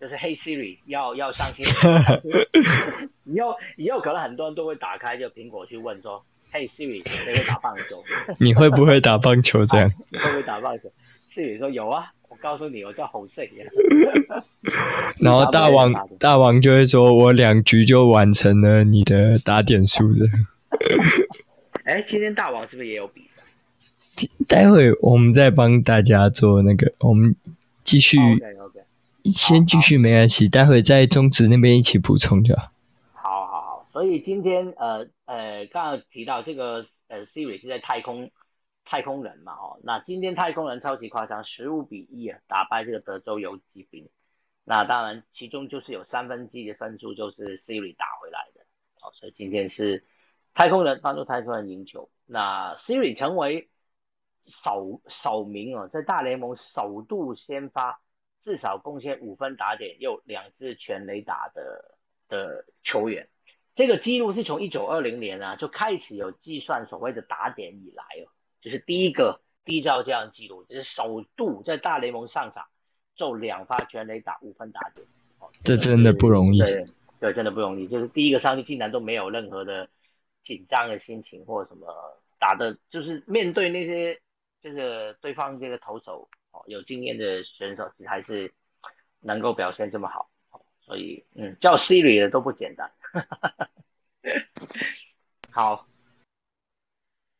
[0.00, 1.66] 就是黑 Siri 要要上线，
[3.24, 8.02] 以后以后可能很多人都会打开就苹果去问说，嘿 Siri 谁会打棒球？
[8.40, 9.64] 你会不会打棒球？
[9.66, 9.92] 这样？
[10.10, 10.90] 你 会不会打棒球
[11.30, 13.66] ？Siri 说有啊，我告诉你，我叫侯胜呀。
[15.20, 20.24] 然后大王大王就会说：“我两局就完成了你的打点数的。
[21.84, 23.42] 哎，今天大王是不是也有比赛？”
[24.48, 27.36] 待会我们再帮大家做那个，我们
[27.84, 28.80] 继续，OK OK，
[29.24, 32.70] 先继续没关系，待会在中职那边一起补充就好。
[33.12, 38.30] 好好好，所以今天呃呃，刚刚提到这个呃，Siri 是在太空
[38.92, 44.10] 太空人嘛，哦，那今天太空人超级夸张，十五比一啊，打败这个德州游骑兵。
[44.64, 48.60] 那当然，其中就是有三分之一的分数就是 Siri 打回来的，
[49.00, 50.04] 哦，所以今天是
[50.52, 52.10] 太空人帮助太空人赢球。
[52.26, 53.70] 那 Siri 成为
[54.44, 58.02] 首首名哦，在大联盟首度先发
[58.42, 61.96] 至少贡献五分打点，又两支全垒打的
[62.28, 63.30] 的球员。
[63.74, 68.28] 这个记录是从一九二零年啊就开始有计算所谓的打点以来哦，
[68.62, 72.66] 就是第一个缔造这样的记录，就是首度在大联盟上场
[73.14, 75.06] 就两发全垒打五分打点。
[75.38, 76.86] 哦，这真的不容易对
[77.20, 77.86] 对，真的不容易。
[77.86, 79.88] 就是第一个上去竟然都没有任何的
[80.42, 81.86] 紧张的心情或什么，
[82.38, 84.18] 打的就是面对那些
[84.62, 88.50] 就是对方这个投手哦有经验的选手，还是
[89.20, 90.30] 能够表现这么好。
[90.50, 92.90] 哦所以，嗯，叫 Siri 的都不简单。
[95.48, 95.86] 好，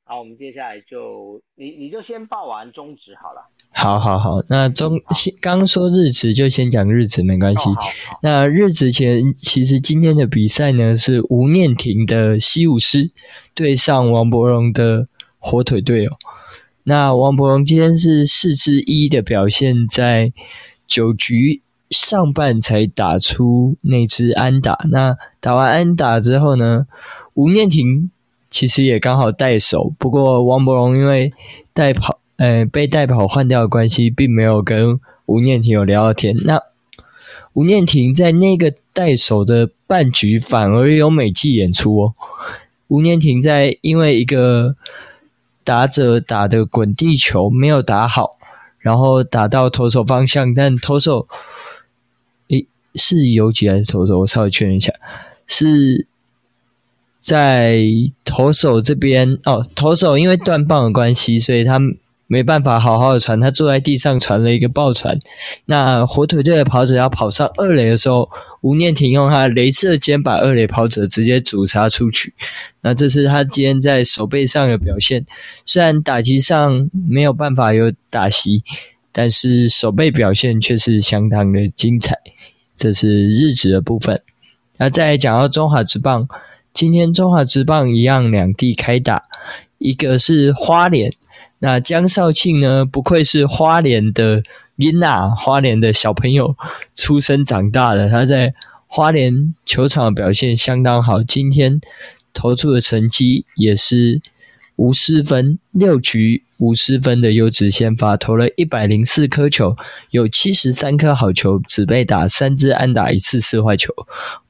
[0.05, 3.49] 好，我们接下来就你你就先报完中职好了。
[3.71, 7.71] 好好好，那中先刚说日职就先讲日职没关系。
[8.21, 13.11] 那日职前其实今天的比赛呢是吴念婷的西武狮
[13.55, 15.07] 对上王柏荣的
[15.39, 16.17] 火腿队哦。
[16.83, 20.33] 那王柏荣今天是四支一的表现，在
[20.87, 24.85] 九局上半才打出那支安打。
[24.91, 26.89] 那打完安打之后呢，
[27.35, 28.11] 吴念婷
[28.53, 31.33] 其实也刚好带手，不过王柏荣因为
[31.73, 32.21] 带跑。
[32.37, 36.35] 呃，被代跑换掉的关系，并没有跟吴念婷有聊到天。
[36.45, 36.61] 那
[37.53, 42.15] 吴念婷在那个带手的半局，反而有美技演出哦。
[42.89, 44.75] 吴念婷在因为一个
[45.63, 48.37] 打者打的滚地球没有打好，
[48.81, 51.29] 然后打到投手方向，但投手，
[52.49, 54.21] 诶，是游击还是投手？
[54.21, 54.93] 我稍微确认一下，
[55.47, 56.09] 是
[57.23, 57.81] 在
[58.23, 59.67] 投手这边哦。
[59.75, 61.79] 投手因为断棒的关系，所以他。
[62.29, 65.19] 没办法好好的传，他坐在地上传了一个爆传。
[65.67, 68.31] 那火腿队的跑者要跑上二垒的时候，
[68.63, 72.33] 吴念婷用他镭射肩把二垒跑者直接阻杀出去。
[72.81, 75.27] 那这是他今天在手背上的表现，
[75.67, 78.63] 虽然打击上没有办法有打席，
[79.13, 82.17] 但是手背表现却是相当的精彩。
[82.75, 84.23] 这是日职的部分。
[84.79, 86.27] 那再讲到中华职棒，
[86.75, 89.25] 今天中华职棒一样两地开打，
[89.79, 91.13] 一个是花莲。
[91.59, 94.43] 那江少庆呢，不愧是花莲的
[94.77, 96.57] 琳娜，花莲的小朋友
[96.95, 98.55] 出生长大的，他在
[98.87, 101.81] 花莲球场表现相当好，今天
[102.33, 104.21] 投出的成绩也是
[104.77, 109.77] 无失分，六局无失分的优质先发，投了一百零四颗球，
[110.11, 113.93] 有七十三颗好球，只被打三支安打，一次四坏球，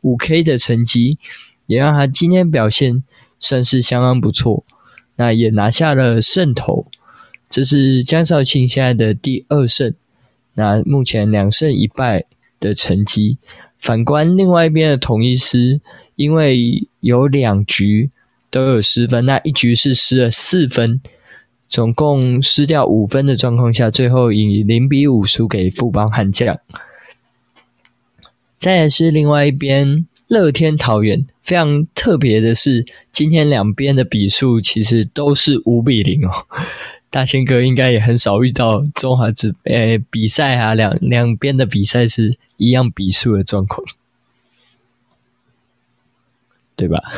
[0.00, 1.18] 五 K 的成绩
[1.66, 3.02] 也让他今天表现
[3.38, 4.64] 算是相当不错，
[5.16, 6.86] 那也拿下了胜投，
[7.48, 9.94] 这是江少庆现在的第二胜，
[10.54, 12.24] 那目前两胜一败
[12.60, 13.38] 的成绩。
[13.78, 15.80] 反观另外一边的统一师，
[16.14, 18.10] 因为有两局
[18.48, 21.00] 都有失分，那一局是失了四分，
[21.68, 26.58] 总共失掉五分的状况下，最后以零比五输给富邦悍将。
[28.56, 36.46] 再来是另外一边乐天桃园，非常特别的是，今天两边的比数其实都是五比零哦。
[37.10, 43.86] 大千哥应该也很少遇到中华职呃比赛啊，两两边的比赛是一样比数的状况，
[46.74, 47.02] 对吧？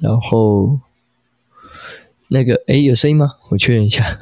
[0.00, 0.80] 然后
[2.26, 3.36] 那个诶有声音吗？
[3.50, 4.18] 我确认一下。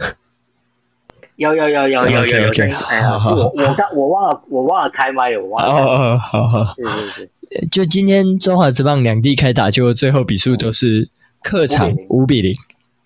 [1.37, 2.75] 有有有有有有有声音。
[2.89, 5.75] 哎呀，好好我我刚我忘了我忘了开麦了，我忘了。
[5.75, 6.75] 哦哦，好好。
[6.75, 11.09] 是是是，就今天中华职棒两地开打，就最后比数都是
[11.43, 12.55] 客场五比零，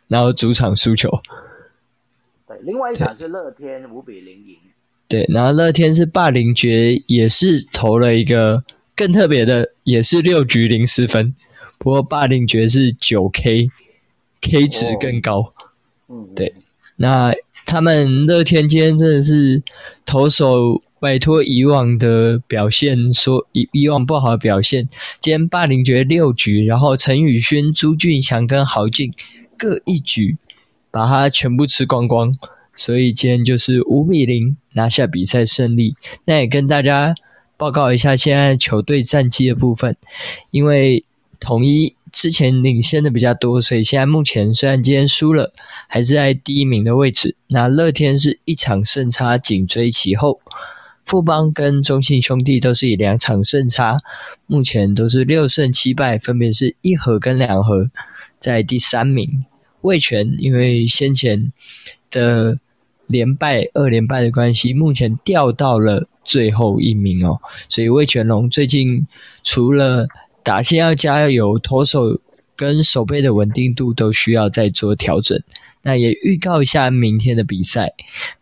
[0.08, 1.10] 然后主场输球。
[2.46, 4.56] 对，另外一场是乐天五比零赢。
[5.08, 8.62] 对，然后乐天是霸凌爵，也是投了一个
[8.94, 11.34] 更特别的，也是六局零失分。
[11.78, 15.52] 不过霸凌爵是九 K，K 值更高。
[16.08, 16.54] 嗯，对
[16.94, 17.32] 那
[17.70, 19.62] 他们乐天今天真的是
[20.04, 24.88] 投手摆脱以往的表现，说以以往不好的表现。
[25.20, 29.12] 今天霸凌爵六局，然后陈宇轩、朱俊祥跟豪进
[29.56, 30.37] 各一局，
[30.90, 32.37] 把他全部吃光光。
[32.74, 35.94] 所以今天就是五比零拿下比赛胜利。
[36.24, 37.14] 那也跟大家
[37.56, 39.96] 报告一下现在球队战绩的部分，
[40.50, 41.04] 因为
[41.38, 45.52] 统一之前领先的比较多，所以现在目前虽然今天输了，
[45.88, 47.36] 还是在第一名的位置。
[47.48, 50.40] 那乐天是一场胜差紧追其后，
[51.04, 53.96] 富邦跟中信兄弟都是以两场胜差，
[54.46, 57.86] 目前都是六胜七败，分别是一和跟两和，
[58.38, 59.44] 在第三名。
[59.82, 61.52] 味全因为先前
[62.10, 62.58] 的
[63.06, 67.40] 连败二连败的关系，目前掉到了最后一名哦。
[67.68, 69.06] 所以魏全龙最近
[69.42, 70.06] 除了
[70.42, 72.20] 打线要加油，投手
[72.57, 75.40] 跟手背的稳定度都需要再做调整。
[75.83, 77.92] 那也预告一下明天的比赛，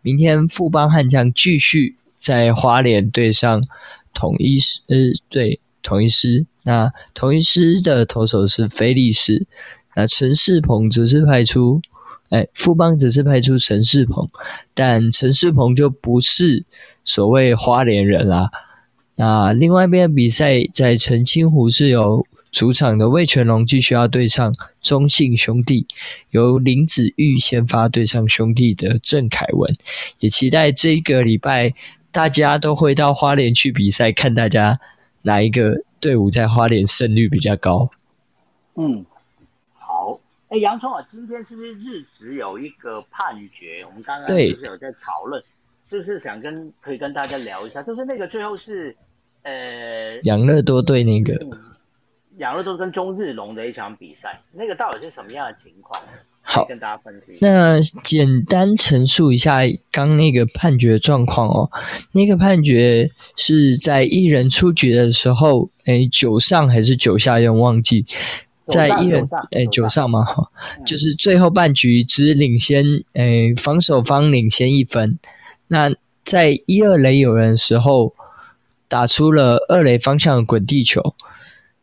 [0.01, 3.63] 明天富邦悍将继续在花莲对上
[4.13, 4.95] 统一师，呃，
[5.29, 6.45] 对统一师。
[6.63, 9.47] 那统一师的投手是菲利斯，
[9.95, 11.81] 那陈世鹏只是派出。
[12.29, 14.29] 哎，富邦只是派出陈世鹏，
[14.75, 16.63] 但陈世鹏就不是
[17.03, 18.51] 所谓花莲人啦。
[19.19, 25.85] 那另外一边的比赛在澄清湖是由主场的魏全龙继续要对上中信兄弟，
[26.29, 29.75] 由林子玉先发对上兄弟的郑凯文，
[30.19, 31.73] 也期待这个礼拜
[32.13, 34.79] 大家都会到花莲去比赛，看大家
[35.23, 37.89] 哪一个队伍在花莲胜率比较高。
[38.75, 39.05] 嗯，
[39.73, 40.17] 好。
[40.47, 43.83] 哎，洋葱啊，今天是不是日职有一个判决？
[43.85, 45.43] 我们刚刚不是有在讨论？
[45.89, 47.83] 是不是想跟可以跟大家聊一下？
[47.83, 48.95] 就是那个最后是
[49.43, 51.51] 呃，养乐多对那个嗯
[52.37, 56.01] 养乐多跟中日龙的一场比赛，那个到底是什么样的情况？
[56.41, 57.37] 好跟大家分析。
[57.41, 59.59] 那简单陈述一下
[59.91, 61.69] 刚那个判决状况哦。
[62.13, 68.05] 那个判决是在一人出局的时候，诶，九上还是九下，有点忘记。
[68.63, 70.49] 在一人九上诶九上嘛，哈，
[70.79, 75.19] 嗯就是最后半局只领先，诶，防守方领先一分。
[75.67, 75.91] 那
[76.23, 78.13] 在一二垒有人的时候，
[78.89, 81.15] 打出了二垒方向滚地球。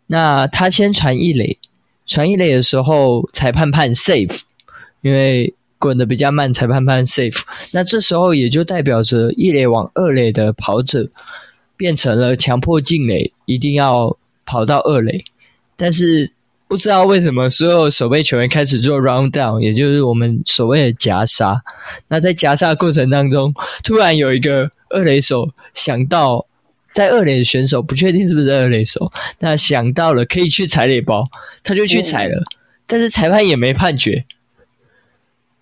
[0.08, 1.58] 那他先传一垒，
[2.04, 4.42] 传一垒的时候，裁判判 safe，
[5.00, 7.42] 因为滚得比较慢，裁判判 safe。
[7.72, 11.08] 那这时候也就代表着一垒往二垒的跑者
[11.76, 15.24] 变成了强迫进垒，一定要跑到二垒。
[15.76, 16.32] 但是
[16.68, 21.62] 不知道为什么，所有守备球员开始做 round down，也就是我们所谓的夹杀。
[22.08, 23.52] 那在夹杀过程当中，
[23.84, 26.46] 突然有一个二垒手想到，
[26.96, 31.28] 在二垒的选手不确定是不是二垒手，那想到了可以去踩垒包，
[31.62, 32.42] 他就去踩了，
[32.86, 34.24] 但是裁判也没判决，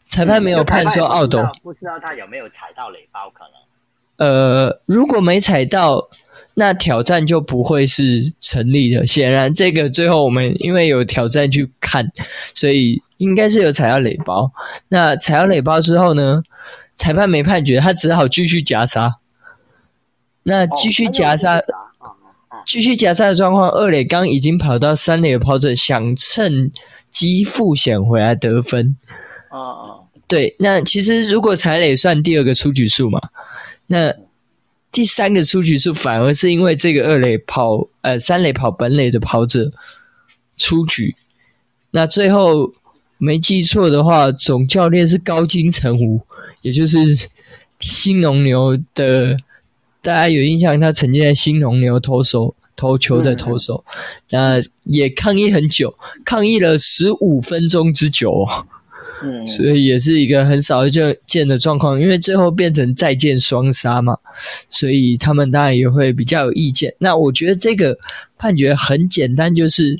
[0.07, 1.45] 裁判没有判说奥斗。
[1.61, 6.09] 不知道他有没有踩到垒包，可能呃，如果没踩到，
[6.55, 9.05] 那挑战就不会是成立的。
[9.05, 12.13] 显然，这个最后我们因为有挑战去看，
[12.55, 14.53] 所以应该是有踩到垒包。
[14.87, 16.45] 那踩到垒包之后呢，
[16.95, 19.17] 裁判没判决，他只好继续夹杀。
[20.45, 21.61] 那继续夹杀，
[22.65, 26.71] 继续夹杀的状况，二垒刚已经跑到三垒的跑者想趁
[27.11, 28.97] 机复险回来得分。
[29.49, 33.21] 啊啊，对，那其实如果踩垒算第二个出局数嘛，
[33.89, 34.15] 那。
[34.93, 39.69] 第三个出局数反而是因为这个二垒跑，呃，三垒跑本垒的跑者
[40.57, 41.17] 出局。
[41.91, 42.73] 那最后
[43.19, 46.21] 没记错的话，总教练是高金城武，
[46.63, 47.29] 也就是
[47.81, 49.37] 新农牛的，
[50.05, 53.85] 大家有印象，他曾经在新农牛投手投球的投手，
[54.31, 58.47] 那也抗议很久，抗议了十五分钟之久。
[59.47, 64.19] 所以也是一个很少就见的状况，因为最后变成再见双杀嘛，
[64.69, 66.95] 所以他们当然也会比较有意见。
[66.99, 67.97] 那我觉得这个
[68.37, 69.99] 判决很简单，就是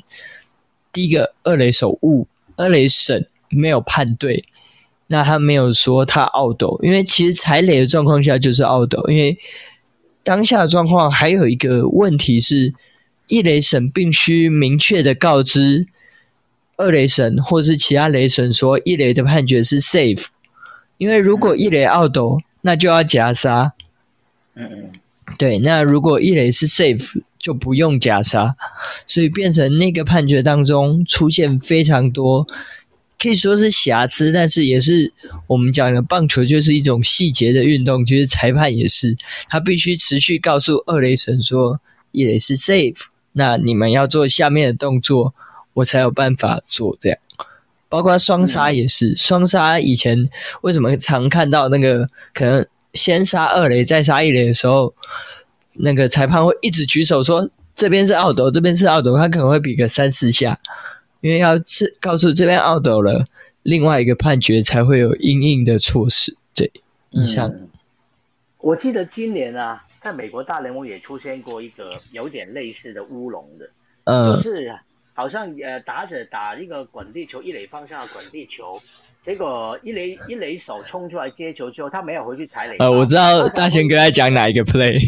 [0.93, 4.43] 第一个二垒手误，二垒审没有判对，
[5.07, 9.35] 那他没有说他懊斗，因为其实踩垒的状况下就是懊斗，因为
[10.25, 12.73] 当下的状况还有一个问题是，
[13.27, 15.87] 一雷神必须明确的告知。
[16.77, 20.25] 二雷神或是其他雷神说一雷的判决是 safe，
[20.97, 23.73] 因为如果一雷奥斗，那就要夹杀。
[24.55, 24.91] 嗯嗯，
[25.37, 28.55] 对，那如果一雷是 safe，就不用夹杀，
[29.05, 32.47] 所以变成那个判决当中出现非常多，
[33.19, 35.11] 可以说是瑕疵，但是也是
[35.47, 39.15] 我们讲的棒球就是一种细节的运动，就是裁判也是，
[39.49, 41.79] 他必须持续告诉二雷神说
[42.11, 45.33] 一雷是 safe，那你们要做下面的动作。
[45.75, 47.19] 我才有办法做这样，
[47.89, 49.13] 包括双杀也是。
[49.17, 50.29] 双杀以前
[50.61, 54.93] 为什么常看到那个可能先杀二垒再杀一垒的时候，
[55.73, 60.57] 那个裁判会一直举手说这边是奥斗，这边是奥斗，他可能会比个三四下，
[61.25, 63.25] 因为要是告诉这边奥斗了，
[63.63, 66.37] 另外一个判决才会有应应的措施。
[66.53, 66.71] 对，
[67.09, 67.51] 以上。
[68.59, 74.77] 我记得今年啊，在美国大联盟也出现过一个有点类似的乌龙的，就是。
[75.17, 78.77] 好像呃打者打一个滚地球，一垒方向的滚地球，
[79.21, 82.75] 结果一垒一垒手冲出来接球之后，他没有回去踩垒。
[82.79, 84.99] 呃，我知道大贤哥在讲哪一个 play。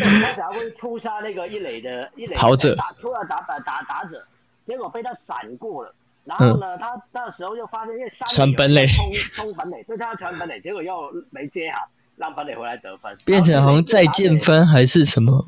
[0.00, 4.26] 他想要会出杀那个一垒的一垒 跑者，打出来打打打打者，
[4.66, 5.94] 结果被他闪过了。
[6.24, 11.80] 然后呢，他那时候又发现因为传本垒冲冲本垒，所以他要传本垒，结果又没接好，
[12.16, 15.44] 让本垒回来得分，变成好像再见分还是什么。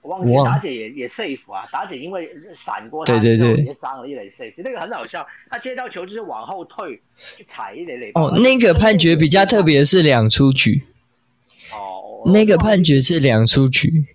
[0.00, 5.26] 我忘记打姐也也 safe 啊，打姐因为闪过他，对对，也伤了一垒 safe，那个很好笑。
[5.50, 7.02] 他接到球就是往后退
[7.36, 8.10] 去踩一垒垒。
[8.14, 10.84] 哦，那个判决比较特别，是两出局。
[11.70, 14.06] 哦，那个判决是两出局。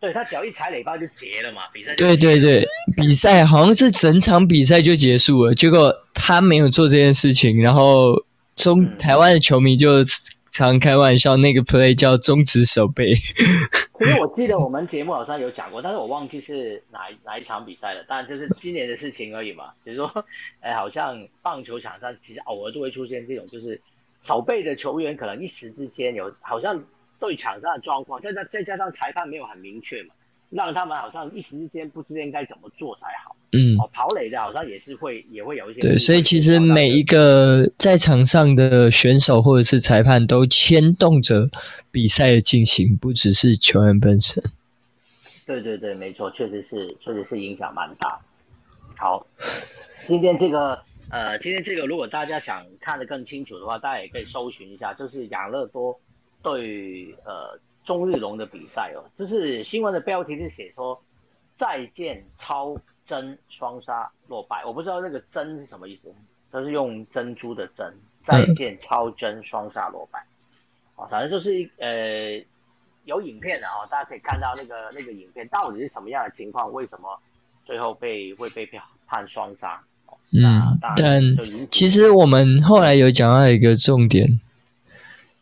[0.00, 1.94] 对他只要一踩垒包就结了嘛，比赛。
[1.94, 8.14] 对对对，比赛好像是整场比赛就结束了，结果他没有做这件事情，然后
[8.56, 10.02] 中台湾的球迷就。
[10.52, 13.14] 常开玩笑，那个 play 叫中指手背。
[13.96, 18.04] 其实我记得我们节目好像有讲过，但是我忘记是哪哪一场比赛了。
[18.08, 19.66] 当然就是今年的事情而已嘛。
[19.84, 20.24] 比如说，
[20.58, 23.80] 哎，好像棒球场上其实偶尔都会出现这种，就是
[24.24, 26.82] 手背的球员可能一时之间有好像
[27.20, 30.14] 对场上的状况，再加再加上裁判没有很明确嘛，
[30.48, 33.36] 让他们好像一时之间不知道应该怎么做才好。
[33.52, 35.80] 嗯，哦，跑垒的好像也是会，也会有一些。
[35.80, 41.46] 对，所以其实每一个在场上的选手或者是裁判都牵动着
[41.90, 44.42] 比赛的进行，不只是球员本身。
[45.44, 48.20] 对对对，没错，确实是，确实是影响蛮大。
[48.96, 49.26] 好，
[50.06, 50.80] 今天这个，
[51.10, 55.98] 呃，今天这个，如果大家想看得更清楚的话，大家也可以搜寻一下，就是养乐多
[56.42, 61.00] 对呃中日龙的比赛哦，就是新闻的标题是写说
[61.56, 62.76] 再见超。
[63.06, 66.14] 真双杀落败，我不知道那个真是什么意思，
[66.52, 67.92] 它是用珍珠的真。
[68.22, 70.24] 再见，超真双杀落败，
[70.94, 72.40] 啊，反正就是呃
[73.06, 77.18] 有影片的哦，大家可以看到那个那个影片到底是什么样的情况，为什么
[77.64, 78.64] 最后被会被
[79.08, 79.82] 判双杀？
[80.32, 81.20] 嗯，但
[81.66, 84.40] 其实我们后来有讲到一个重点，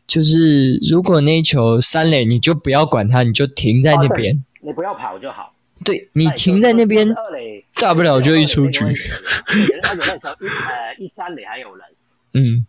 [0.09, 5.54] 就是如果那球三垒，你就不要管它，你就停在那边，你不要跑就好。
[5.84, 7.06] 对你停在那边，
[7.74, 8.84] 大不了就一出局。
[8.84, 8.96] 而且
[9.82, 11.86] 那时候一呃一三垒还有人，
[12.32, 12.66] 嗯，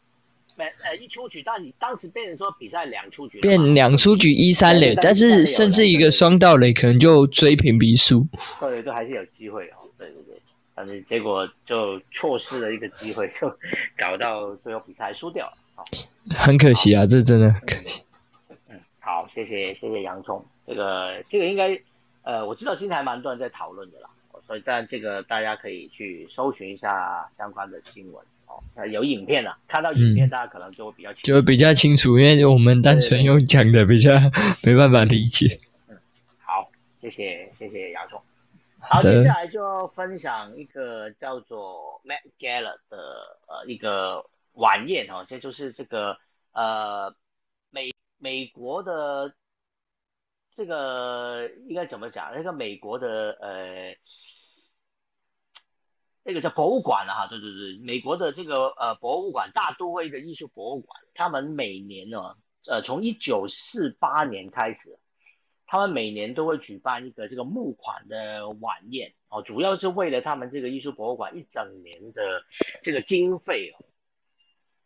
[0.55, 8.27] 没呃一出局，但当时变成说比赛两出局，变两出局一三垒，但是甚至一个双盗垒可能就追平比数。
[8.59, 9.87] 对，都还是有机会哦。
[9.97, 10.41] 对对对，
[10.75, 13.49] 但是结果就错失了一个机会，就
[13.97, 15.53] 搞到最后比赛输掉了。
[16.35, 18.03] 很可惜啊，这真的很可惜。
[18.67, 21.79] 嗯，好，谢谢谢谢洋葱，这个这个应该。
[22.21, 24.09] 呃，我知道今天还蛮多人在讨论的啦，
[24.45, 31.27] 所以但这个大家可以去搜寻一下相关的新闻哦，呃有影片啊，看到影片嗯大家可能就会比较清楚。
[31.27, 34.11] 就比较清楚，因为我们单纯用讲的比较
[34.61, 35.59] 没办法理解。
[35.87, 35.97] 嗯
[36.45, 36.69] 好，
[37.01, 38.21] 谢谢谢谢姚总。
[38.79, 44.23] 好好，接下来就分享一个叫做 Matt Gala 的呃一个
[44.59, 46.17] 晚宴哦，这就是这个
[46.51, 47.15] 呃
[47.69, 49.33] 美美国的
[50.53, 52.31] 这个应该怎么讲？
[52.35, 53.95] 那个美国的呃
[56.23, 62.35] 那个叫博物馆了、哈，对对对，美国的这个呃博物馆大都会的艺术博物馆，他们每年呢
[62.67, 64.99] 呃从一九四八年开始。
[65.71, 72.43] 他们每年都会举办一个这个募款的晚宴哦，主要是为了他们这个艺术博物馆一整年的
[72.81, 73.85] 这个经费哦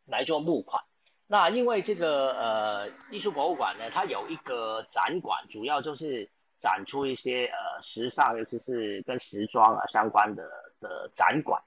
[0.06, 0.84] 来做募款。
[1.28, 6.30] 那因为这个呃艺术博物馆呢，它有一个展馆，主要就是
[6.60, 10.44] 展出一些呃时尚，尤其是跟时装啊相关的
[10.80, 11.62] 的展馆。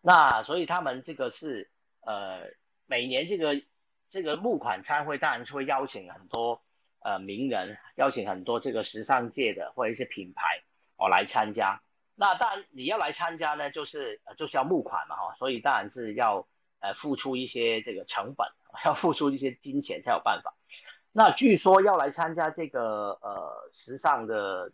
[0.00, 1.70] 那所以他们这个是
[2.00, 2.42] 呃
[2.86, 3.60] 每年这个
[4.08, 6.62] 这个募款参会，当然是会邀请很多。
[7.02, 10.62] 呃，名人邀请很多这个时尚界的或者一些品牌
[10.98, 11.80] 哦来参加。
[12.14, 16.46] 那当然你要来参加呢，就是呃就是要募款嘛哈、所以当然是要
[16.80, 18.46] 呃付出一些这个成本，
[18.84, 20.54] 要付出一些金钱才有办法。
[21.12, 24.72] 那据说要来参加这个呃时尚的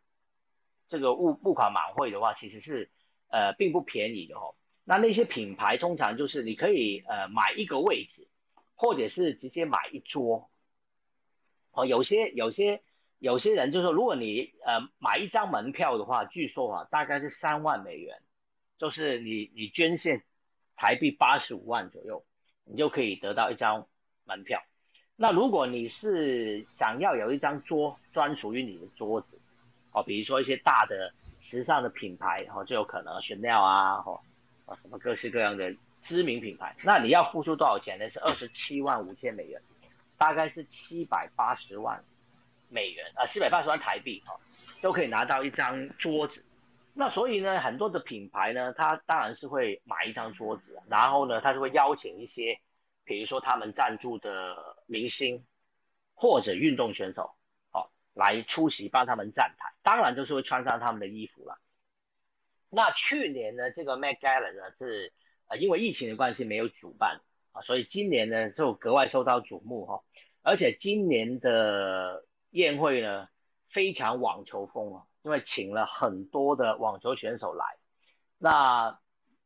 [0.88, 2.90] 这个物物款晚会的话，其实是
[3.28, 4.54] 呃并不便宜的哦。
[4.84, 8.28] 那那些品牌通常就是你可以呃买一个位置，
[8.74, 10.50] 或者是直接买一桌。
[11.72, 12.82] 哦，有些有些
[13.18, 18.22] 有些人就说，如果你呃买一张门票的话，据说啊大概是三万美元，
[18.78, 20.22] 就是你你捐献
[20.76, 22.24] 台币八十五万左右，
[22.64, 23.86] 你就可以得到一张
[24.24, 24.62] 门票。
[25.16, 29.38] 那如果你是想要有一张桌专属于你的桌子，
[29.92, 34.20] 哦，比如说一些大的时尚的品牌，哦，就有可能 Chanel 啊，哦，
[34.66, 38.10] 啊什么各式各样的知名品牌，那你要付出多少钱呢？
[38.10, 39.60] 是二十七万五千美元。
[40.18, 42.02] 大概是七百八十万
[42.70, 44.40] 美元啊，七百八十万台币哦，
[44.80, 46.42] 就可以拿到一张桌子。
[46.98, 52.58] 那所以呢，很多的品牌呢，他当然是会买一张桌子，然后呢，他就会邀请一些，
[53.04, 55.44] 比如说他们赞助的明星
[56.14, 57.34] 或者运动选手，
[57.72, 61.58] 哦，来出席帮他们站台，当然就是会穿上他们的衣服了。
[62.70, 65.12] 那去年呢，这个 Met Gala 呢是
[65.48, 67.20] 呃因为疫情的关系没有主办。
[67.52, 70.04] 啊，所以今年呢就格外受到瞩目哈、哦，
[70.42, 73.28] 而且今年的宴会呢
[73.66, 77.64] 非常网球风啊，因为请了很多的网球选手来，
[78.38, 79.00] 那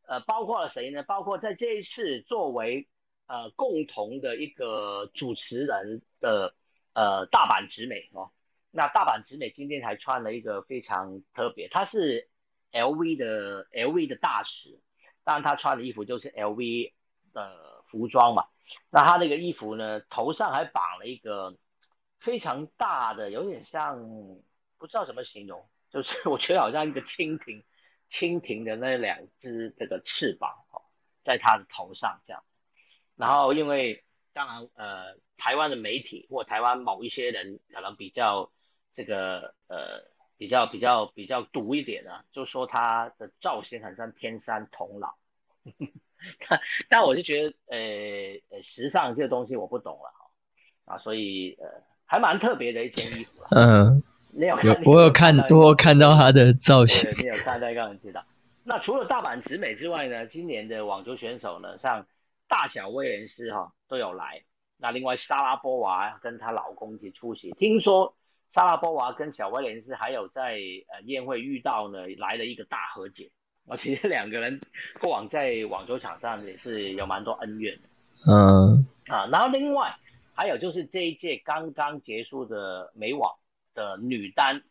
[0.07, 1.03] 呃包括了谁呢？
[1.03, 2.87] 包括在这一次作为
[3.27, 6.55] 呃共同的一个主持人的
[6.93, 8.31] 呃大阪直美哦，
[8.71, 12.29] 那大阪直美今天还穿了一个非常特别，她是
[12.73, 14.79] LV 的 LV 的大使，
[15.25, 16.93] 当然她穿的衣服就是 LV
[17.33, 17.71] 的。
[17.87, 18.45] 服装嘛，
[18.91, 21.57] 那她那个衣服呢，头上还绑了一个
[22.19, 23.99] 非常大的，有点像
[24.79, 27.63] 不知道怎么形容，就是 我觉得好像一个蜻蜓，
[28.09, 30.83] 蜻蜓的那两只这个翅膀哦，
[31.23, 32.43] 在他的头上这样。
[33.17, 38.51] 然后因为当然呃，台湾的媒体或台湾某一些人可能比较
[38.93, 40.05] 这个呃
[40.37, 45.13] 比较比较比较毒一点啊，就说他的造型很像天山童姥。
[46.49, 47.79] 但但我是觉得，呃
[48.57, 50.13] 呃，时尚这个东西我不懂了，
[50.85, 51.67] 啊，所以呃，
[52.05, 53.43] 还蛮特别的一件衣服。
[53.51, 54.03] 嗯，
[54.35, 57.11] 你有有我有看，我有看到他的 造型。
[57.19, 58.25] 你有看到，刚刚知道。
[58.63, 62.07] 那除了大阪直美之外呢，今年的网球选手呢，像
[62.49, 64.43] 大小威廉斯哈都有来。
[64.77, 67.51] 那另外莎拉波娃跟她老公一起出席。
[67.53, 68.15] 听说
[68.49, 70.59] 莎拉波娃跟小威廉斯还有在
[70.93, 73.31] 呃宴会遇到呢，来了一个大和解。
[73.69, 74.61] 而其实两个人
[75.01, 77.89] 过往在网球场上也是有蛮多恩怨的，
[78.27, 79.95] 嗯啊，然后另外
[80.35, 83.33] 还有就是这一届刚刚结束的美网
[83.75, 84.63] 的女单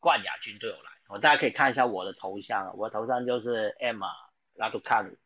[0.00, 4.10] 冠亚军都有来，哦，大家可以看一下我的头像，我的头像就是 Emma
[4.56, 5.16] Raducanu，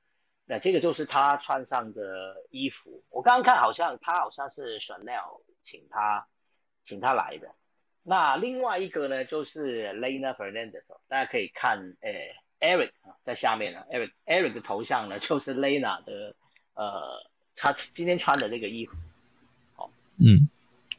[0.44, 6.26] 那这个就是她穿上的衣服，我刚刚看好像她好像是 Chanel 请她
[6.84, 7.54] 请她来的，
[8.02, 12.34] 那另外一个呢就是 Lena Fernandez，大家可以看，诶。
[12.60, 12.90] Eric
[13.22, 16.34] 在下面呢，Eric Eric 的头像呢就是 Lena 的，
[16.74, 18.96] 呃，他今天穿的那个衣服，
[19.76, 20.48] 哦，嗯，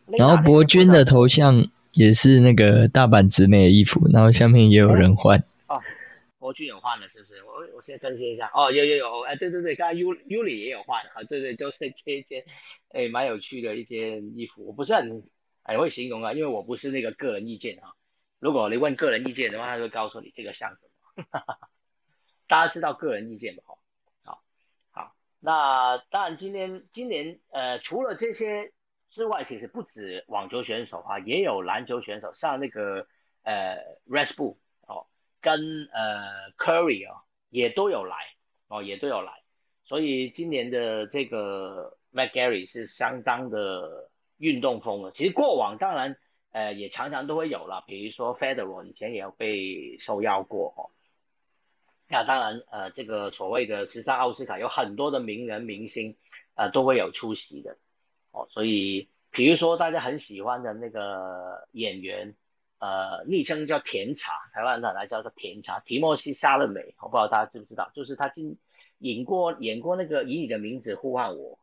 [0.05, 5.37] 然后博君的头像也是那个大阪直美的衣服，然后下面也有人换，
[5.67, 5.81] 哦，
[6.37, 7.43] 博君有换了是不是？
[7.43, 12.43] 我我先更新一下，哦，有有有，哎，对对对，刚刚 U Uli 也有换，啊，对对，就是这一件，
[12.89, 15.23] 哎，蛮有趣的一件衣服，我不是很
[15.63, 17.95] 很会形容啊，因为我不是那个个人意见哈。
[18.39, 20.77] 如果你问个人意见的话，他会告诉你这个像什
[21.17, 21.23] 么。
[22.47, 23.63] 大家知道个人意见吧？
[24.23, 24.41] 好，
[24.91, 28.71] 好，那当然今天今年呃，除了这些
[29.09, 33.07] 之外，其实不止网球选手啊，也有篮球选手，像那个
[33.43, 35.07] 呃 r e s p u l 哦，
[35.41, 35.59] 跟
[35.93, 38.15] 呃 Curry 哦，也都有来
[38.67, 39.43] 哦，也都有来。
[39.83, 45.11] 所以今年的这个 mcgary 是相当的运动风了。
[45.11, 46.17] 其实过往当然。
[46.51, 50.89] 呃，也常常都会有了，比如说 Federer 以前也有被受邀过哦。
[52.07, 56.17] 那当然，呃，这个所谓的时尚奥斯卡有很多的名人明星，
[56.55, 57.77] 呃，都会有出席的
[58.31, 58.45] 哦。
[58.49, 62.35] 所以，比如说大家很喜欢的那个演员，
[62.79, 68.57] 呃，昵称叫甜茶，台湾人来叫做甜茶，提莫西·沙勒美，我不知道大家知不知道，就是他今
[68.99, 71.59] 演过演过那个以你的名字呼唤我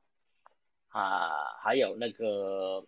[0.89, 2.87] 啊，还有那个。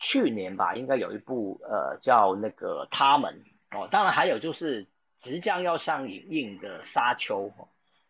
[0.00, 3.42] 去年吧，应该有一部呃叫那个他们
[3.72, 4.86] 哦，当然还有就是
[5.18, 7.52] 即将要上映的沙丘，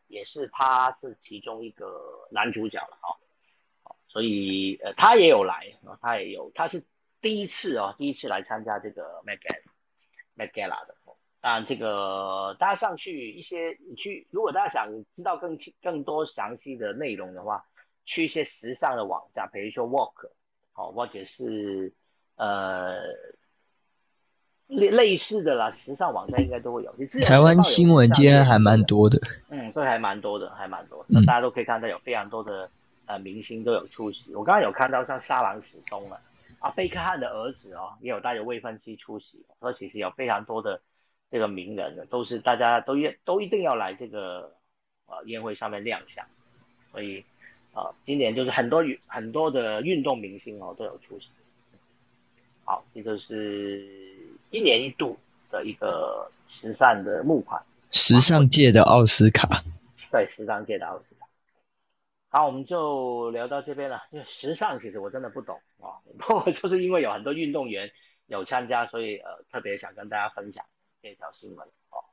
[0.07, 3.17] 也是他是其中一个男主角了哦，
[4.09, 6.83] 所以呃他也有来啊，他也有，他是
[7.21, 9.63] 第一次哦，第一次来参加这个 Megal
[10.37, 10.97] Megala 的，
[11.41, 17.65] 当然这个大家上去一些，你去如果大家想知道更更多详细的内容的话，
[18.05, 20.31] 去一些时尚的网站，比如说 Walk。
[20.75, 21.93] 哦，或者是
[22.37, 23.01] 呃
[24.69, 26.95] 类类似的啦，时尚网站应该都会有。
[27.23, 31.05] 台湾新闻今天还蛮多的，嗯，这还蛮多的，还蛮多。
[31.09, 32.71] 那大家都可以看到有非常多的
[33.09, 34.33] 呃明星都有出席。
[34.37, 36.21] 我刚刚有看到像沙朗史东了
[36.61, 39.45] 啊，贝克汉的儿子哦，也有带着未婚妻出席。
[39.59, 40.81] 说其实有非常多的
[41.31, 44.55] 这个名人的，都是大家都一都一定要来这个
[45.07, 46.25] 呃宴会上面亮相，
[46.93, 47.25] 所以。
[47.75, 51.29] 啊，今年就是很多很多的运动明星哦都有出席。
[52.65, 53.87] 好，这就是
[54.51, 55.17] 一年一度
[55.49, 59.63] 的一个慈善的募款，时尚界的奥斯卡。
[60.11, 61.18] 对，时尚界的奥斯卡。
[62.31, 64.05] 好，我们就聊到这边了。
[64.11, 67.91] 因为时尚其实我真的不懂啊，不过就是因为有很多运动员
[68.27, 70.67] 有参加，所以呃特别想跟大家分享
[71.01, 72.05] 这条新闻哦。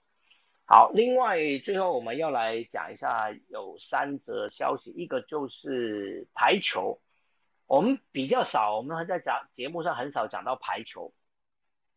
[0.63, 7.01] 好，另外最后我们要来讲一下，有三则消息，一个就是排球，
[7.67, 11.13] 我们比较少，我们还在讲节目上很少讲到排球，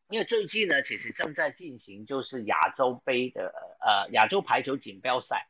[0.08, 5.48] 因为最近呢，其实正在进行就是亚洲杯的呃亚洲排球锦标赛，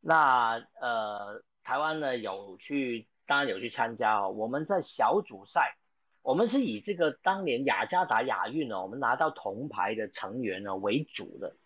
[0.00, 5.76] 那呃台湾呢有去，当然有去参加哦，我们在小组赛，
[6.22, 11.56] 我们是以这个当年雅加达亚运呢，我们拿到铜牌的成员呢为主的。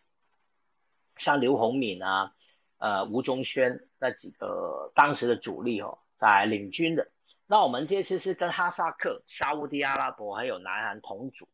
[1.16, 2.34] 像刘宏敏啊，
[2.78, 7.10] 呃，吴宗轩那几个当时的主力哦，在领军的。
[7.46, 11.48] 那我们这次是跟哈萨克、沙地阿拉伯还有南韩同组。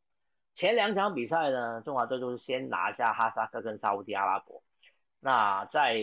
[0.55, 4.63] 前两场比赛呢，中华队都是先拿下哈萨克跟沙地阿拉伯。
[5.19, 5.99] 那在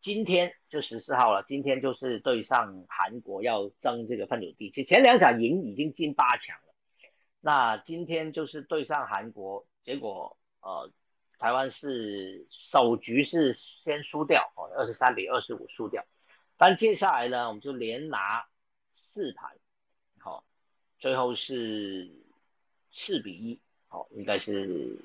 [0.00, 4.84] 今天就十四号了，今天就是对上韩国要争这个分组第七。
[4.84, 6.74] 前两场赢已经进八强了。
[7.40, 10.90] 那今天就是对上韩国，结果呃。
[11.42, 16.04] 台湾是首局是先输掉哦，二十三比二十五输掉，
[16.58, 18.46] 但接下来呢，我们就连拿
[18.92, 19.56] 四盘，
[20.18, 20.44] 好，
[20.98, 22.10] 最后是
[22.90, 24.98] 四比一，好，应该是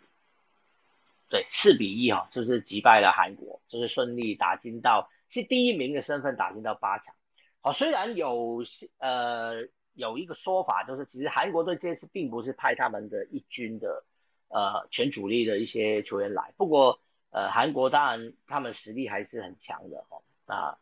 [1.30, 7.14] 对四比一哈，就是击败了韩国，就是顺利打进到是第一名的身份打进到八强，
[7.62, 8.64] 好，虽然有
[9.00, 14.04] 呃有一个说法，就是其实韩国队这次并不是派他们的一军的。
[14.48, 17.02] 呃，全主力的一些球员来，不过
[17.32, 20.78] 呃，韩国当然他们实力还是很强的哈，那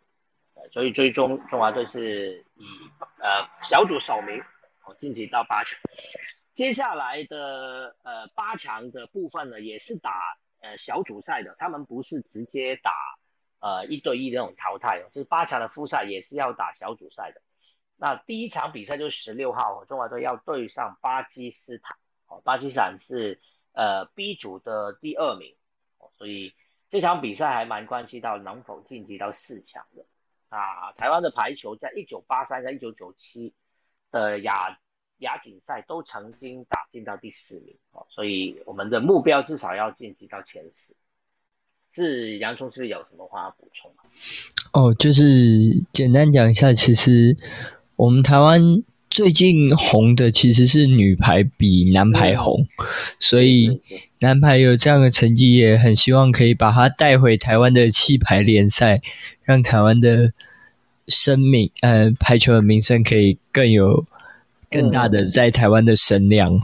[0.69, 2.65] 所以最终中华队是以
[3.19, 4.37] 呃小组首名
[4.85, 5.79] 哦晋级到八强，
[6.53, 12.91] 接下来的呃八强的部分呢也是打呃小组赛的，他们不是直接打
[13.59, 17.41] 呃一对一那种淘汰哦，就是八强的复赛也是要打小组赛的，
[17.97, 21.97] 那第一场比赛就是十六号中华队要对上巴基斯坦，
[22.27, 23.41] 哦巴基斯坦是。
[23.75, 25.55] 呃，B 组的第二名，
[26.19, 26.53] 所以
[26.89, 30.05] 这场比赛还蛮关系到能否晋级到四强的。
[30.49, 33.55] 啊，台湾的排球在一九八三跟一九九七
[34.11, 34.79] 的亚
[35.23, 40.93] 亚锦赛都曾经打进到第四名，哦，所以我们的目标至少要晋级到前十。
[41.91, 43.91] 是洋葱，是不是有什么话要补充？
[44.71, 45.23] 哦，就是
[45.91, 47.35] 简单讲一下，其实
[47.95, 48.83] 我们台湾。
[49.09, 52.65] 最近红的其实是女排比男排红，
[53.19, 53.79] 所以
[54.17, 59.03] 男排有这样的成绩，也很希望可以把它带回台湾的气排联赛，
[59.43, 60.31] 让台湾的
[61.07, 64.03] 生命呃排球的名声可以更有
[64.73, 66.59] 更大的在台湾的声量。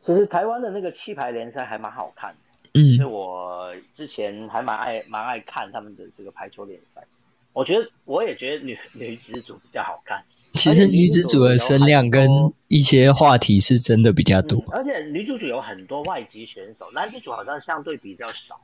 [0.00, 7.02] 其实台湾的那个气排联赛还蛮好看的，嗯所以我之前还蛮爱蛮爱看他们的这个排球联赛。
[7.54, 10.22] 我觉得我也觉得女女子组比较好看，
[10.54, 12.28] 其实女子组的声量跟
[12.66, 18.60] 一些话题是真的比较多嗯，，而且女主组有很多外籍选手，男子组好像相对比较少。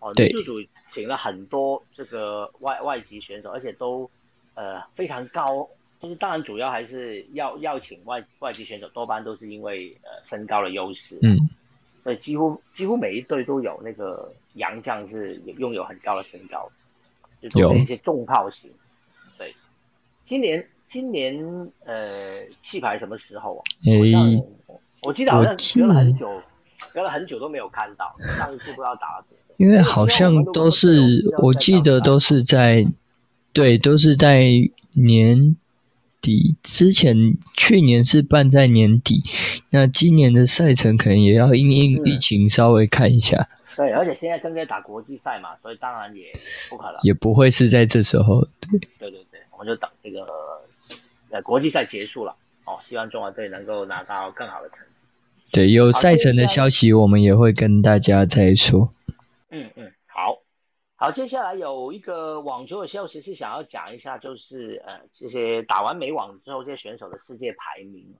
[0.00, 4.10] 哦，对女主组请了很多这个外外籍选手，而且都
[4.54, 5.68] 呃非常高。
[6.02, 11.16] 就是当然主要还是要要请外外籍选手，多半都是因为呃身高的优势。
[11.22, 11.48] 嗯，
[12.02, 16.68] 所以几乎几乎每一队都有那个洋将是拥有很高的身高，
[17.40, 18.68] 就都是有一些重炮型。
[19.38, 19.54] 对，
[20.24, 21.38] 今年今年
[21.84, 23.62] 呃气排什么时候啊？
[23.84, 24.44] 好像诶，
[25.02, 26.42] 我记得好像隔了很久，
[26.92, 29.24] 隔了很久都没有看到，上一次不知道打了。
[29.56, 32.84] 因为好像都是我记得都是在
[33.52, 34.48] 对，都是在
[34.94, 35.56] 年
[36.22, 39.22] 底之前，去年是办在年底，
[39.70, 46.32] 那今年的赛程可能也要因应嗯疫情稍微看一下，对，而且现在正在打国际赛嘛，所以当然也
[46.70, 46.96] 不可能。
[47.02, 48.40] 也不会是在这时候。
[48.60, 50.24] 对，对对对，我们就等这个
[51.30, 54.84] 呃国际赛结束了哦，希望中华队能够拿到更好的成绩。
[55.52, 58.92] 对，有赛程的消息我们也会跟大家再说。
[59.50, 59.92] 嗯嗯，
[61.02, 68.16] 好，接下来有一个网球的消息是想要讲一下，就是呃这些打完美网之后这些选手的世界排名。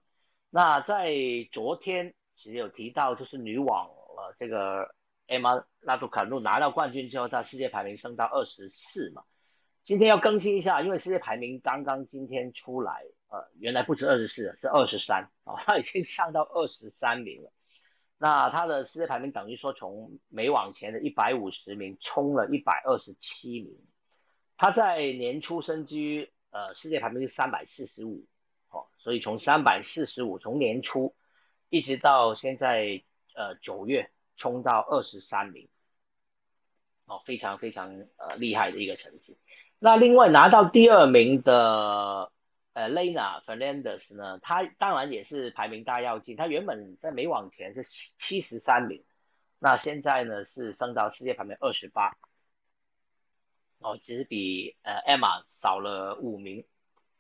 [0.50, 1.14] 那在
[1.52, 4.92] 昨天其实有提到，就是女网呃这个
[5.28, 9.22] Emma 拉杜卡努拿到冠军之后，她世界排名升到二十四嘛。
[9.84, 17.52] 今天要更新一下，因为世界排名刚刚今天出来，呃，原来不止二十四，是二十三啊，她已经上到二十三名了。
[18.22, 23.76] 那他的世界排名等于说从美网前的一百五十名冲了一百二十七名，
[24.56, 28.24] 他在年初升居呃世界排名是三百四十五，
[28.70, 31.16] 哦，所以从三百四十五从年初
[31.68, 33.02] 一直到现在
[33.34, 35.68] 呃九月冲到二十三名，
[37.06, 39.36] 哦，非常非常呃厉害的一个成绩。
[39.80, 42.30] 那另外拿到第二名的
[42.74, 46.36] 呃，Lena Fernandez 呢，他当然也是排名大跃进。
[46.36, 47.82] 他原本在美网前是
[48.16, 49.04] 七十三名，
[49.58, 52.16] 那现在呢是升到世界排名二十八，
[53.80, 56.64] 哦，只是比呃 Emma 少了五名，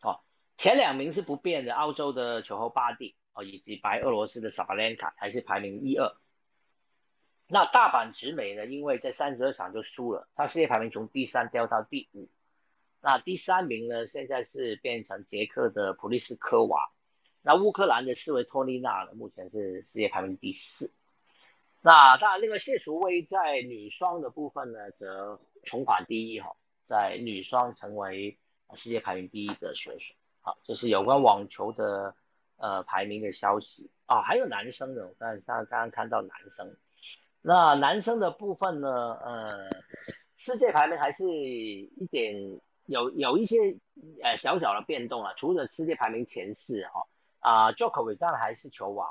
[0.00, 0.20] 哦，
[0.56, 6.16] 前两名是不变的，澳洲的球后巴蒂哦，以及白俄罗斯的萨巴连卡还是排名一二。
[7.46, 12.30] 那大阪直美呢，因为在三十二场就输了，她世界排名从第三掉到第五。
[13.04, 16.88] 那第三名呢，现在是变成捷克的普利斯科娃，
[17.42, 20.92] 那乌克兰的斯维托丽娜呢，目前是世界排名第四。
[21.80, 26.54] 那当然，那个谢淑薇在女双的部分呢，则重返第一哈，
[26.86, 28.38] 在女双成为
[28.74, 30.14] 世界排名第一的选手。
[30.40, 32.14] 好，这是有关网球的
[32.56, 36.76] 呃排名的消息啊、哦，还有男生的，我刚刚刚刚看到男生，
[37.40, 38.88] 那男生的部分呢，
[39.24, 39.70] 呃，
[40.36, 42.60] 世界排名还是一点。
[42.86, 43.76] 有有一些
[44.22, 47.06] 呃小小的变动啊，除了世界排名前四哈
[47.38, 49.08] 啊，Djokovic 当然还是球王，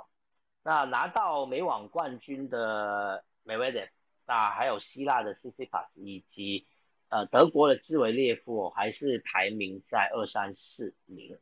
[0.63, 3.89] 那拿到美网冠军的 Medvedev，
[4.25, 6.67] 那还有希腊的 Tsitsipas 以及
[7.09, 11.37] 呃德国的兹维列夫、哦、还是排名在二三四名，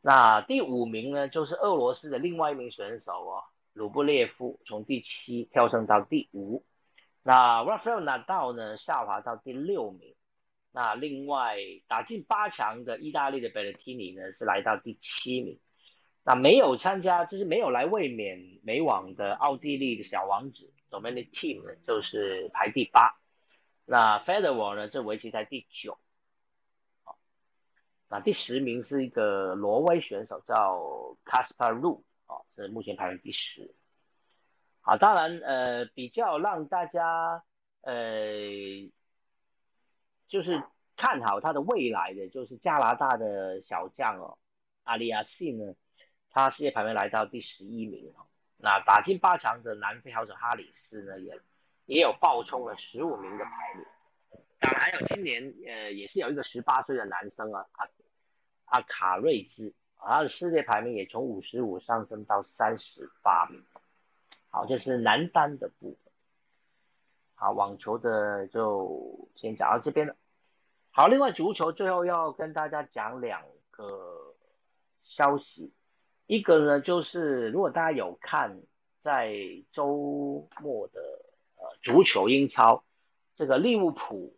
[0.00, 6.64] 那第五名呢就是俄罗斯的另外一名选手哦，鲁布列夫从第七跳升到第五，
[7.22, 10.14] 那 Rafael 拿到呢下滑到第六名。
[10.72, 11.56] 那另外
[11.88, 15.58] 打进八强的意大利的贝勒蒂尼呢是来到第七名，
[16.22, 23.18] 那没有参加就是没有来卫冕美网的奥地利的小王子 Dominic Team 呢就是排第八，
[23.84, 25.98] 那 Federer 呢这维持在第九，
[27.02, 27.18] 好，
[28.08, 33.74] 那第十名是一个挪威选手叫 Casper Ruud 哦，是目前排名第十，
[34.82, 37.42] 好，当然呃比较让大家
[37.80, 38.88] 呃。
[40.30, 40.62] 就是
[40.96, 44.38] 看好他的未来的，就是加拿大的小将哦，
[44.84, 45.74] 阿里亚信呢，
[46.30, 48.26] 他世界排名来到第十一名哦。
[48.56, 51.40] 那打进八强的南非好手哈里斯呢，也
[51.86, 53.84] 也有爆冲了十五名的排名。
[54.60, 57.88] 当然还有今年呃也是有一个十八岁的男生啊，阿
[58.66, 63.64] 阿卡瑞兹，他的世界排名也从五十五上升到三十八名。
[64.50, 66.12] 好，这是男单的部分。
[67.34, 70.14] 好，网球的就先讲到这边了。
[70.92, 74.34] 好，另外足球最后要跟大家讲两个
[75.02, 75.72] 消息，
[76.26, 78.60] 一个呢就是如果大家有看
[78.98, 79.32] 在
[79.70, 81.00] 周末的
[81.56, 82.84] 呃足球英超，
[83.34, 84.36] 这个利物浦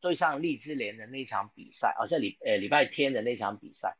[0.00, 3.98] 对上利兹联的那场比赛，好、哦、像礼呃礼拜天的那场比赛，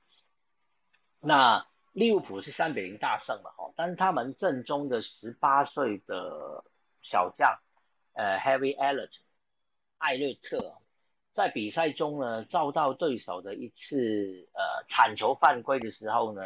[1.21, 6.65] 那利物浦是三比零大胜了哈，但是他们阵中的十八岁的
[7.03, 7.61] 小将，
[8.15, 9.19] 呃，Harry Elliott，
[9.99, 10.79] 艾略特，
[11.33, 16.43] 在比赛中呢遭到对手的一次呃铲球犯规的时候呢，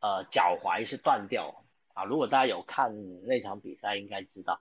[0.00, 2.04] 呃，脚踝是断掉啊。
[2.04, 4.60] 如果大家有看那场比赛，应该知道，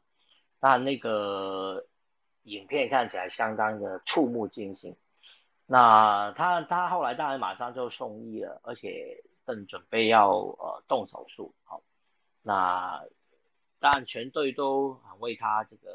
[0.61, 1.85] 那那个
[2.43, 4.95] 影片看起来相当的触目惊心。
[5.65, 11.53] 那他他后来当然马上就送医了，而且正准备要呃动手术。
[11.63, 11.81] 好，
[12.41, 13.03] 那
[13.79, 15.89] 当然全队都很为他这个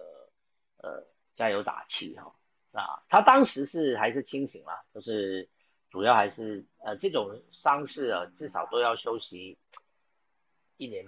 [0.82, 2.34] 呃加油打气哈。
[2.72, 5.48] 那他当时是还是清醒啦，就是
[5.88, 9.58] 主要还是呃这种伤势啊，至少都要休息
[10.76, 11.06] 一年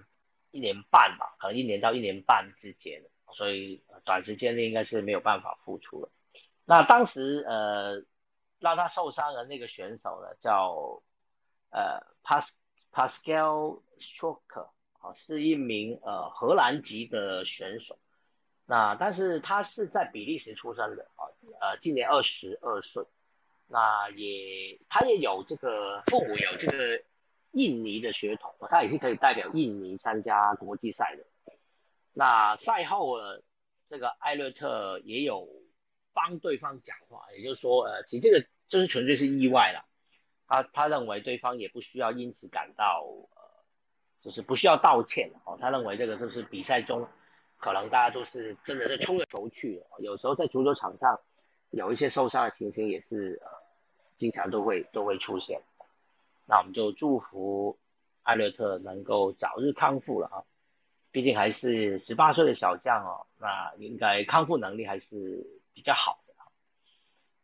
[0.51, 3.03] 一年半吧，可能一年到一年半之间，
[3.33, 6.11] 所以短时间内应该是没有办法复出了。
[6.65, 8.05] 那当时呃。
[8.65, 11.03] 让他受伤的那个选手呢，叫
[11.71, 12.49] 呃 Pas
[12.93, 14.69] Pascal Stroker
[15.01, 17.99] 啊，是一名呃荷兰籍的选手。
[18.67, 21.27] 那但是他是在比利时出生的啊，
[21.61, 23.05] 呃，今年二十二岁。
[23.67, 27.03] 那也他也有这个父母有这个
[27.53, 31.25] 印尼的血统，他也是可以代表印尼参加国际赛的。
[32.13, 33.43] 那赛后呢，
[33.89, 35.49] 这个艾略特也有
[36.13, 38.47] 帮对方讲话，也就是说，呃，其实这个。
[38.69, 39.85] 就是纯粹是意外了，
[40.47, 43.05] 他他认为对方也不需要因此感到
[43.37, 43.43] 呃，
[44.23, 45.59] 就是不需要道歉哦。
[45.61, 47.07] 他认为这个就是比赛中，
[47.63, 51.21] 可能大家都是真的是出了球去，有时候在足球场上
[51.71, 53.49] 有一些受伤的情形也是呃，
[54.17, 55.61] 经常都会都会出现。
[56.45, 57.79] 那我们就祝福
[58.25, 60.43] 艾略特能够早日康复了啊，
[61.13, 66.35] 毕竟还是十八岁的小将哦，那应该康复能力还是比较好的。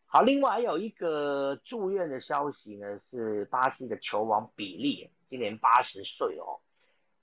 [0.06, 6.58] 好，另外还有一个住院的消息呢，是巴西的球王比利，今年八十岁哦。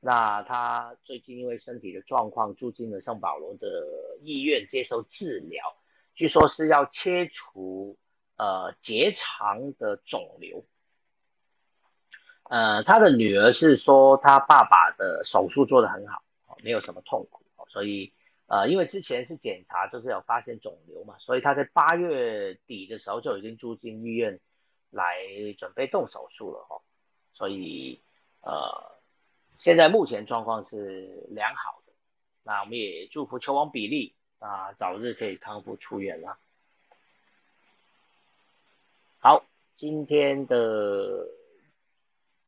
[0.05, 3.67] 那他最近因为身体的状况住进了圣保罗的
[4.21, 5.75] 医院接受治疗，
[6.13, 7.97] 据说是要切除
[8.37, 10.63] 呃结肠的肿瘤。
[12.43, 16.21] 呃，他的女儿是说他爸爸的手术做得很好，
[16.63, 18.13] 没有什么痛苦，所以。
[18.47, 24.39] 呃，因为之前是检查，就是有发现肿瘤嘛，所以他在八月底的时候就已经住进医院
[24.91, 25.17] 来
[25.57, 26.85] 准备动手术了哦，
[27.33, 28.03] 所以
[28.41, 28.94] 呃，
[29.57, 31.93] 现在目前状况是良好的，
[32.43, 36.37] 那我们也祝福球王比利啊早日可以康复出院了。
[39.19, 39.45] 好，
[39.77, 41.27] 今天的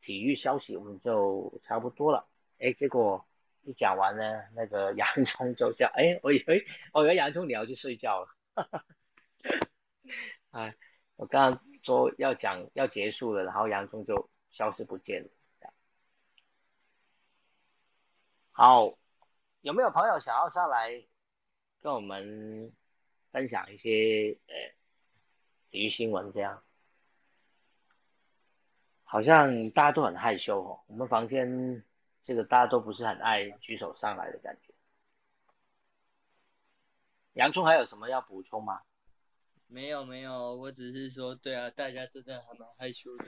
[0.02, 2.28] 体育消息我们就差不多了，
[2.60, 3.26] 哎，结果。
[3.64, 8.30] 一讲完呢，那个洋葱就叫，哎，我以为我以为洋葱你要去睡觉了，
[10.52, 10.74] 哎，
[11.18, 15.30] 我刚刚说要讲要结束了，然后洋葱就消失不见了。
[18.60, 18.98] 好，
[19.62, 21.06] 有没有朋友想要上来
[21.80, 22.74] 跟我们
[23.32, 24.56] 分享一些呃
[25.70, 26.34] 体育新闻？
[26.34, 26.64] 这样
[29.04, 31.86] 好像大家都很害羞哦，我们房间。
[32.24, 34.74] 这个大家都不是很爱举手上来的感觉。
[37.34, 38.82] 洋葱还有什么要补充吗？
[39.68, 43.26] 没有没有，我只是说，对啊，大家真的还蛮害羞的。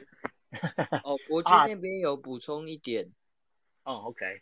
[1.05, 3.13] 哦，国君那边有补充一点。
[3.84, 4.41] 哦，OK。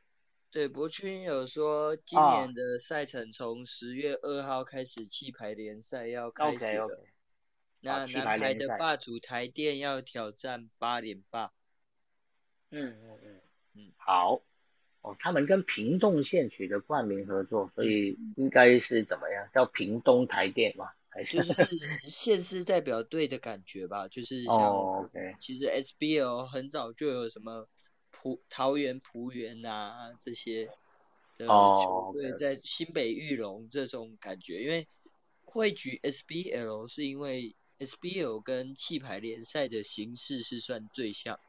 [0.52, 7.06] 对，博君有说，今年的赛程从十月二号开始，气排联赛要开始了。
[7.82, 11.52] 那男排的霸主台电要挑战八连霸。
[12.72, 13.42] 嗯嗯嗯。
[13.76, 14.42] 嗯，好，
[15.02, 19.48] 哦，他们跟屏东县取得冠名合作，所以应该是怎么样？
[19.54, 20.90] 叫屏东台电吗？
[21.10, 21.54] 还是是
[22.10, 24.08] 县市代表队的感觉吧？
[24.08, 27.68] 就是像，其实 SBL 很早就有什么
[28.12, 30.66] 浦桃园浦园啊这些
[31.36, 34.88] 的球队在新北玉龙这种感觉，因为
[35.46, 41.40] 会举 SBL 是因为 SBL 跟气排联赛的形式是算最像，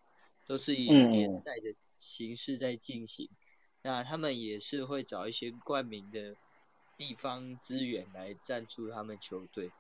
[0.47, 1.75] 都是以联赛的。
[2.01, 3.29] 形式在进行，
[3.83, 6.37] 那他们也是会找一些冠名的
[6.97, 9.73] 地方资源来赞助他们球队。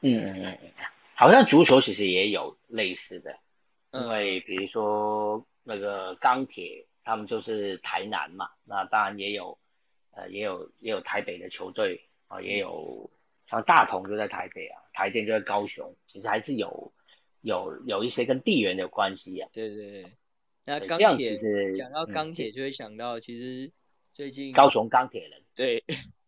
[0.00, 0.72] 嗯嗯嗯，
[1.14, 3.38] 好像足球其实也有类似的，
[3.92, 9.56] 因为比如说那个钢铁，他们就是台南嘛，那当然也有，
[10.10, 13.08] 呃，也有也有台北的球队啊，也有
[13.46, 16.92] 像大同就在台北啊，台电就在高雄，其实还是有
[17.42, 19.48] 有有一些跟地缘的关系啊。
[19.52, 20.12] 对对对。
[20.64, 21.38] 那钢铁
[21.72, 23.72] 讲到钢铁就会想到，其实
[24.12, 25.84] 最近高雄钢铁人对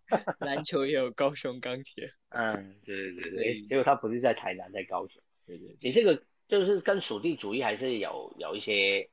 [0.39, 9.09] 篮球也有高雄钢铁， 嗯，对对对，结果他不是在台南，在高雄，对对，其实这个就是跟属地主义还是有有一些，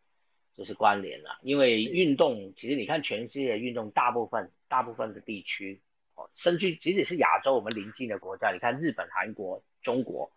[0.60, 1.40] 就是关联了。
[1.42, 5.82] 因为运动，其实你看全世界的运动，大部分大部分的地区，
[6.16, 10.30] 哦，甚至即使是亚洲我们邻近的国家，你看日本、韩国、中国，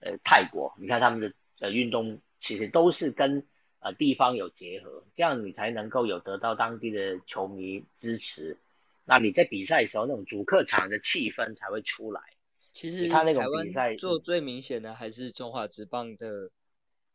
[0.00, 3.46] 呃，泰国，你看他们的呃运动其实都是跟
[3.78, 8.58] 呃地方有结合，这样你才能够有得到当地的球迷支持。
[9.04, 12.20] 那你在比赛的时候，那种主客场的气氛才会出来。
[12.70, 16.50] 其实台湾做最明显的还是中华职棒的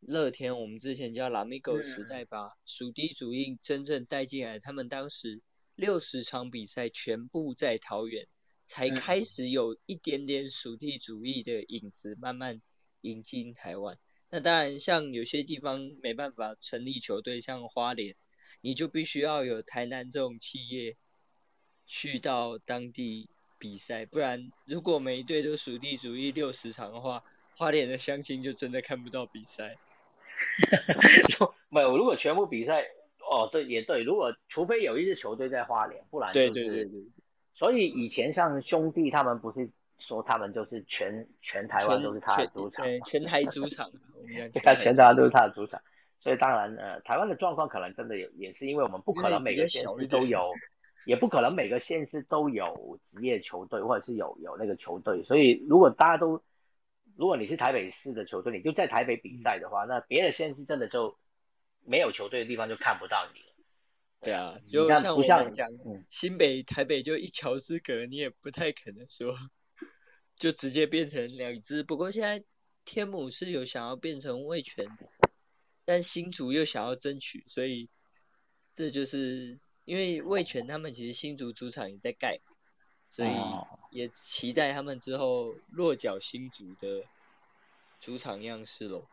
[0.00, 5.42] 乐天，我们之前叫拉米狗时代吧，属地主义真正带进来，他们当时
[5.74, 8.26] 六十场比赛全部在桃园，
[8.66, 12.62] 才开始有一点点属地主义的影子慢慢
[13.00, 13.98] 引进台湾。
[14.30, 18.16] 那当然，像有些地方没办法成立球队，像花莲，
[18.60, 20.96] 你就必须要有台南这种企业。
[21.90, 27.24] 去到当地比赛，不然如果每一队都属地主义六十场的话，
[27.56, 29.78] 花莲的乡亲就真的看不到比赛。
[31.68, 32.82] 没有，如果全部比赛，
[33.30, 37.02] 哦，对，也对，如果除非有一支球队在花莲，不然对对对对。
[37.52, 43.90] 所以以前像兄弟他们不是说他们就是全全台湾都是他的主场，全台主场，
[44.62, 45.80] 看全台湾都是他的主场。
[46.20, 50.50] 所以当然，呃，台湾的状况可能真的有，也是因为我们不可能每个县市都有。
[51.06, 56.42] 也不可能每个县市都有职业球队，或者是有有那个球队，所以如果大家都，
[57.18, 61.18] 如果你是台北市的球队，你就在台北比赛的话，那别的县市真的就
[61.84, 63.46] 没有球队的地方就看不到你了。
[64.20, 65.68] 对啊，就像我们讲，
[66.08, 69.34] 新北、台北就一桥之隔，你也不太可能说
[70.36, 71.82] 就直接变成两支。
[71.82, 72.44] 不过现在
[72.84, 74.86] 天母是有想要变成卫权，
[75.84, 77.90] 但新竹又想要争取，所以
[78.72, 79.58] 这就是。
[79.84, 82.40] 因为卫权他们其实新竹主场也在盖，
[83.08, 83.30] 所以
[83.90, 87.04] 也期待他们之后落脚新竹的
[88.00, 89.04] 主场样式喽。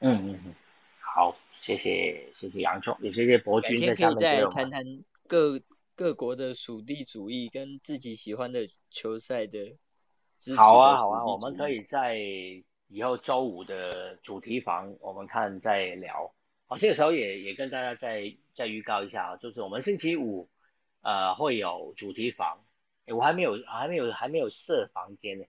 [0.00, 0.54] 嗯嗯嗯，
[1.00, 4.82] 好，谢谢谢谢杨总，也谢谢博君在下面可以再谈谈
[5.26, 5.60] 各
[5.94, 9.76] 各国的属地主义跟自己喜欢的球赛的。
[10.56, 12.18] 好啊好啊，我们可以在
[12.88, 16.32] 以后周五的主题房，我们看再聊。
[16.66, 18.34] 好，这个时候也也跟大家再。
[18.54, 20.46] 再预告一下啊，就是我们星期五，
[21.00, 22.62] 呃，会有主题房，
[23.06, 25.44] 我还没有，还没有，还没有设房间呢。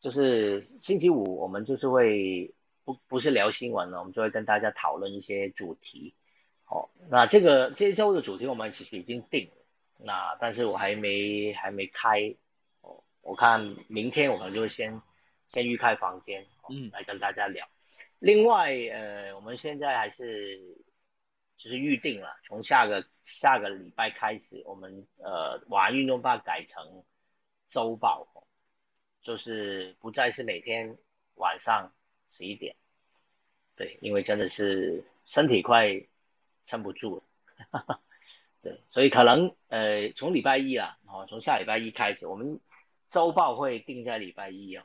[0.00, 2.54] 就是星期五，我们就是会
[2.84, 6.14] 不不是聊新闻了，我们就会跟大家讨论一些主题。
[6.66, 9.64] 哦，那这个这一周的主题我们其实已经定了，
[9.98, 12.34] 那但是我还没还没开。
[12.80, 15.00] 哦，我看明天我们就先
[15.48, 17.66] 先预开房间，嗯，来跟大家聊。
[18.18, 20.84] 另外，呃，我们现在还是。
[21.56, 27.02] 就是预定了，从下个下个礼拜开始，我们呃玩运动吧改成
[27.68, 28.28] 周报，
[29.22, 30.98] 就是不再是每天
[31.34, 31.92] 晚上
[32.28, 32.76] 十一点，
[33.74, 36.06] 对，因为真的是身体快
[36.66, 38.00] 撑不住了，
[38.62, 42.60] 对，所以可能呃从礼拜一啊，哦从下礼拜一开始，我们
[43.08, 44.84] 周报会定在礼拜一啊，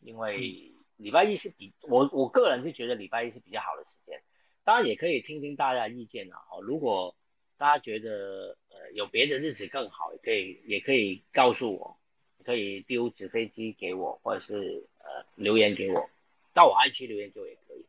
[0.00, 4.22] 因为礼拜一是比我我个人是觉得礼拜一是比较好的时间。
[4.68, 6.36] 当然也可以听听大家意见啊。
[6.50, 7.16] 哦，如果
[7.56, 11.96] 大家觉得呃有别的日子更好，也可以也可以告诉我，
[12.44, 16.10] 可以丢纸飞机给我，或者是呃留言给我，
[16.52, 17.86] 到我爱区留言给我也可以。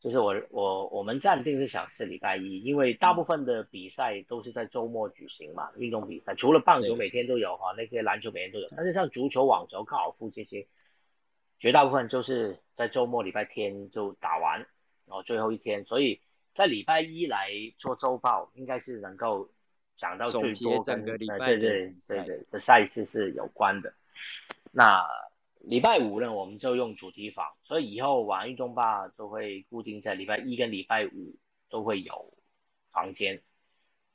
[0.00, 10.66] 就是我我我们暂定是想是礼拜一，因为大部分的比赛都是在周末举行嘛，运动比赛除了棒球每天都有哈，那些篮球每天都有，但是像足球、网球、高尔夫这些，
[11.58, 14.66] 绝大部分就是在周末礼拜天就打完。
[15.10, 16.20] 哦，最后一天，所以
[16.54, 19.50] 在礼拜一来做周报，应该是能够
[19.96, 23.92] 讲到最多跟对对对对的赛事是有关的。
[24.72, 25.06] 那
[25.60, 31.36] 礼拜五呢，我们就用主题房，所以以后玩运动吧都会固定在礼拜一跟礼拜五
[31.68, 32.32] 都会有
[32.90, 33.42] 房间。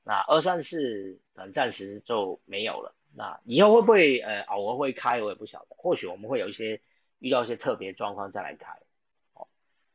[0.04, 2.96] 那二三四可能暂时就没有了。
[3.14, 5.76] 那以后会不会呃偶尔会开，我也不晓得。
[5.78, 6.82] 或许我们会有一些
[7.20, 8.78] 遇到一些特别状况再来开。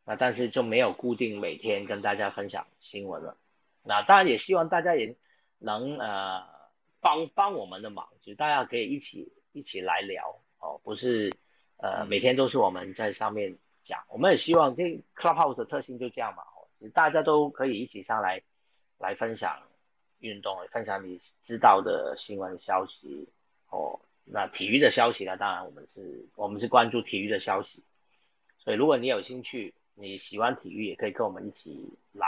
[0.05, 3.37] 那但是就没有固定每天跟大家分享新闻了。
[3.83, 5.17] 那当然也希望大家也
[5.59, 6.43] 能呃
[7.01, 11.33] 帮帮我们的忙，就大家可以一起一起来聊哦，不是
[11.77, 14.03] 呃每天都是我们在上面讲。
[14.09, 16.43] 我们也希望这 Clubhouse 的特性就这样嘛，
[16.93, 18.43] 大家都可以一起上来
[18.99, 19.63] 来分享
[20.19, 23.29] 运动，分享你知道的新闻消息
[23.69, 24.01] 哦。
[24.25, 27.85] 那体育的消息呢，当然我们是我们是关注体育的消息，
[28.59, 29.73] 所以如果你有兴趣。
[30.01, 32.27] 你喜欢体育，也可以跟我们一起来，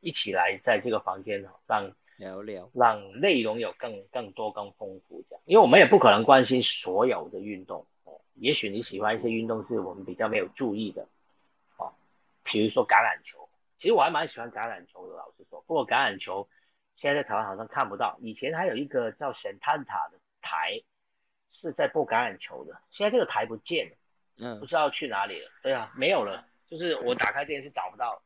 [0.00, 5.42] 一起来在这个房间让聊聊，让内容有更更多更丰富这样。
[5.46, 11.06] 因为我们也不可能关心所有的运动哦，也许你喜欢一些运动是我们比较没有注意的
[11.76, 11.92] 哦，
[12.42, 15.60] 比如说橄榄球，其实我还蛮喜欢橄榄球的，老实说。
[15.66, 16.48] 不过橄榄球
[16.94, 20.82] 现在在台湾好像看不到，以前还有一个叫神探塔的台
[21.50, 23.96] 是在播橄榄球的，现在这个台不见了，
[24.42, 25.50] 嗯不知道去哪里了。
[25.62, 28.22] 对啊，没有了，就是我打开电视找不到。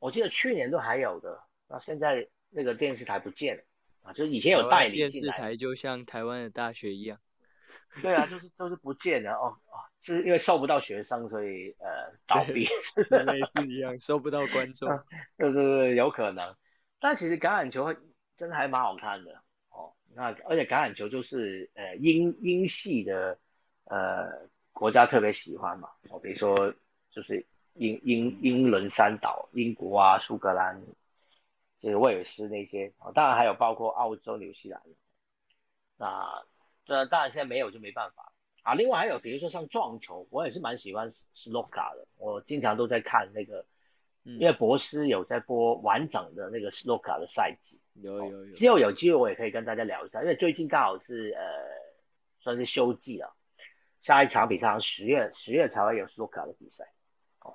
[0.00, 3.62] 我记得去年都还有的，那现在那个电视台不见了
[4.02, 7.20] 啊，就是以前有代理电视台就像台湾的大学一样，
[8.02, 12.66] 对啊，就是就是不见了哦哦，是因为收不到学生，所以呃倒闭。
[13.04, 14.88] 是类似一样，收不到观众。
[15.38, 16.56] 对对对，有可能。
[16.98, 17.94] 但其实橄榄球
[18.34, 19.94] 真的还蛮好看的哦。
[20.12, 23.38] 那而且橄榄球就是呃英英系的
[23.84, 26.74] 呃国家特别喜欢嘛，哦，比如说
[27.10, 30.82] 就是英英英伦三岛，英国啊、苏格兰、
[31.78, 34.80] 这个威尔斯那些，哦，当然还有包括澳洲、纽西兰。
[35.96, 36.44] 那
[36.84, 38.74] 这当然现在没有就没办法啊。
[38.74, 43.60] 另外还有比如说像撞球，我也是蛮喜欢斯洛卡的，我经常都在看那个。
[44.22, 51.42] 嗯因为博斯有在播完整的那个斯洛卡的赛季，有有有，之后有机会我也可以跟大家聊一下，因为最近刚好是呃
[52.38, 53.34] 算是休季了，
[54.00, 56.99] 下一场比赛好像十月十月才会有斯洛卡的比赛，哦，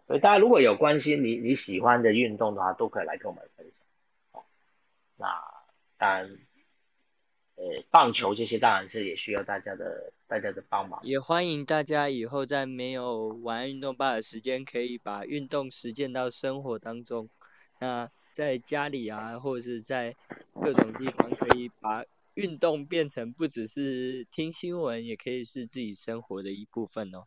[0.08, 3.86] 所以大家如果有关心你你喜欢的运动的话，都可以来跟我们分享，
[4.32, 4.46] 哦，
[5.16, 5.28] 那
[5.98, 6.38] 当然，
[7.56, 17.30] 呃棒球这些当然是也需要大家的大家的帮忙，也欢迎大家以后在没有玩运动吧的时间，可以把运动实践到生活当中。
[17.80, 20.16] 那在家里啊，或者是在
[20.54, 27.26] 各种地方，可以把运动变成不只是听新闻，也可以是自己生活的一部分哦。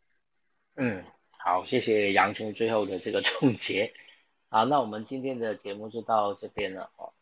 [0.75, 1.05] 嗯，
[1.49, 3.95] 好，谢谢杨兄最后的这个总结。
[4.51, 7.15] 好，那我们今天的节目就到这边了哦。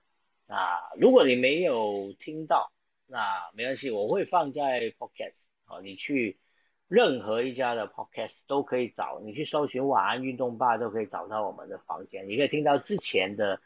[0.49, 2.73] 那如果你没有听到，
[3.07, 6.41] 那没关系，我会放在 Podcast 哦，你去
[6.89, 13.61] 任何一家的 Podcast 都可以找，你去搜寻晚安运动吧都可以找到我们的房间，你可以听到之前的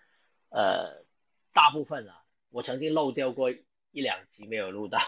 [0.50, 1.06] 呃
[1.54, 4.98] 大部分啊，我曾经漏掉过一两集没有录到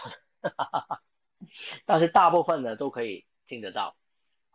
[0.41, 0.99] 的，
[1.85, 3.95] 但是大部分呢都可以听得到。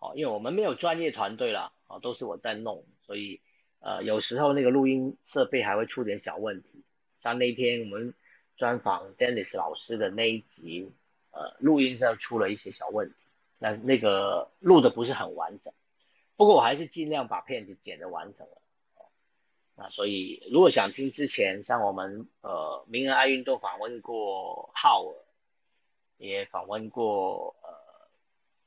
[0.00, 3.40] 哦，因为我们没有专业团队啦，哦，都是我在弄，所以
[3.80, 6.84] 呃，有时候那个录音设备还会出点小问题。
[7.18, 8.14] 像那天我们
[8.54, 10.92] 专访 Dennis 老师的那一集，
[11.32, 13.16] 呃，录音上出了一些小问题，
[13.58, 15.74] 那那个录的不是很完整。
[16.36, 18.62] 不过我还是尽量把片子剪得完整了。
[18.94, 19.06] 哦，
[19.74, 25.14] 那所以如果想听之前，像我们呃名人爱运动访问过浩尔，
[26.18, 27.77] 也访问过呃。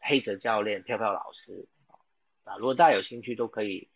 [0.01, 1.67] 黑泽教练、飘飘老师
[2.43, 3.89] 啊，如果大家有兴趣，都可以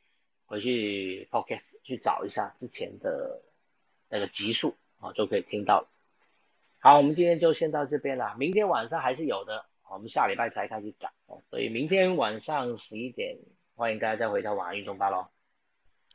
[0.45, 3.41] 回去 podcast 去找一下之前的
[4.07, 5.87] 那个集数啊，就可以听到。
[6.79, 13.39] 好，我们今天就先到这边了，明天晚上还是有的，我们下礼拜才开始讲哦，所以明天晚上十一点，
[13.73, 15.27] 欢迎大家再回到晚安运动吧喽。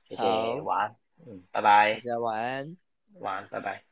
[0.09, 0.25] 谢谢，
[0.63, 2.77] 晚安，嗯，拜拜，大家晚安。
[3.15, 3.90] 晚安，拜拜。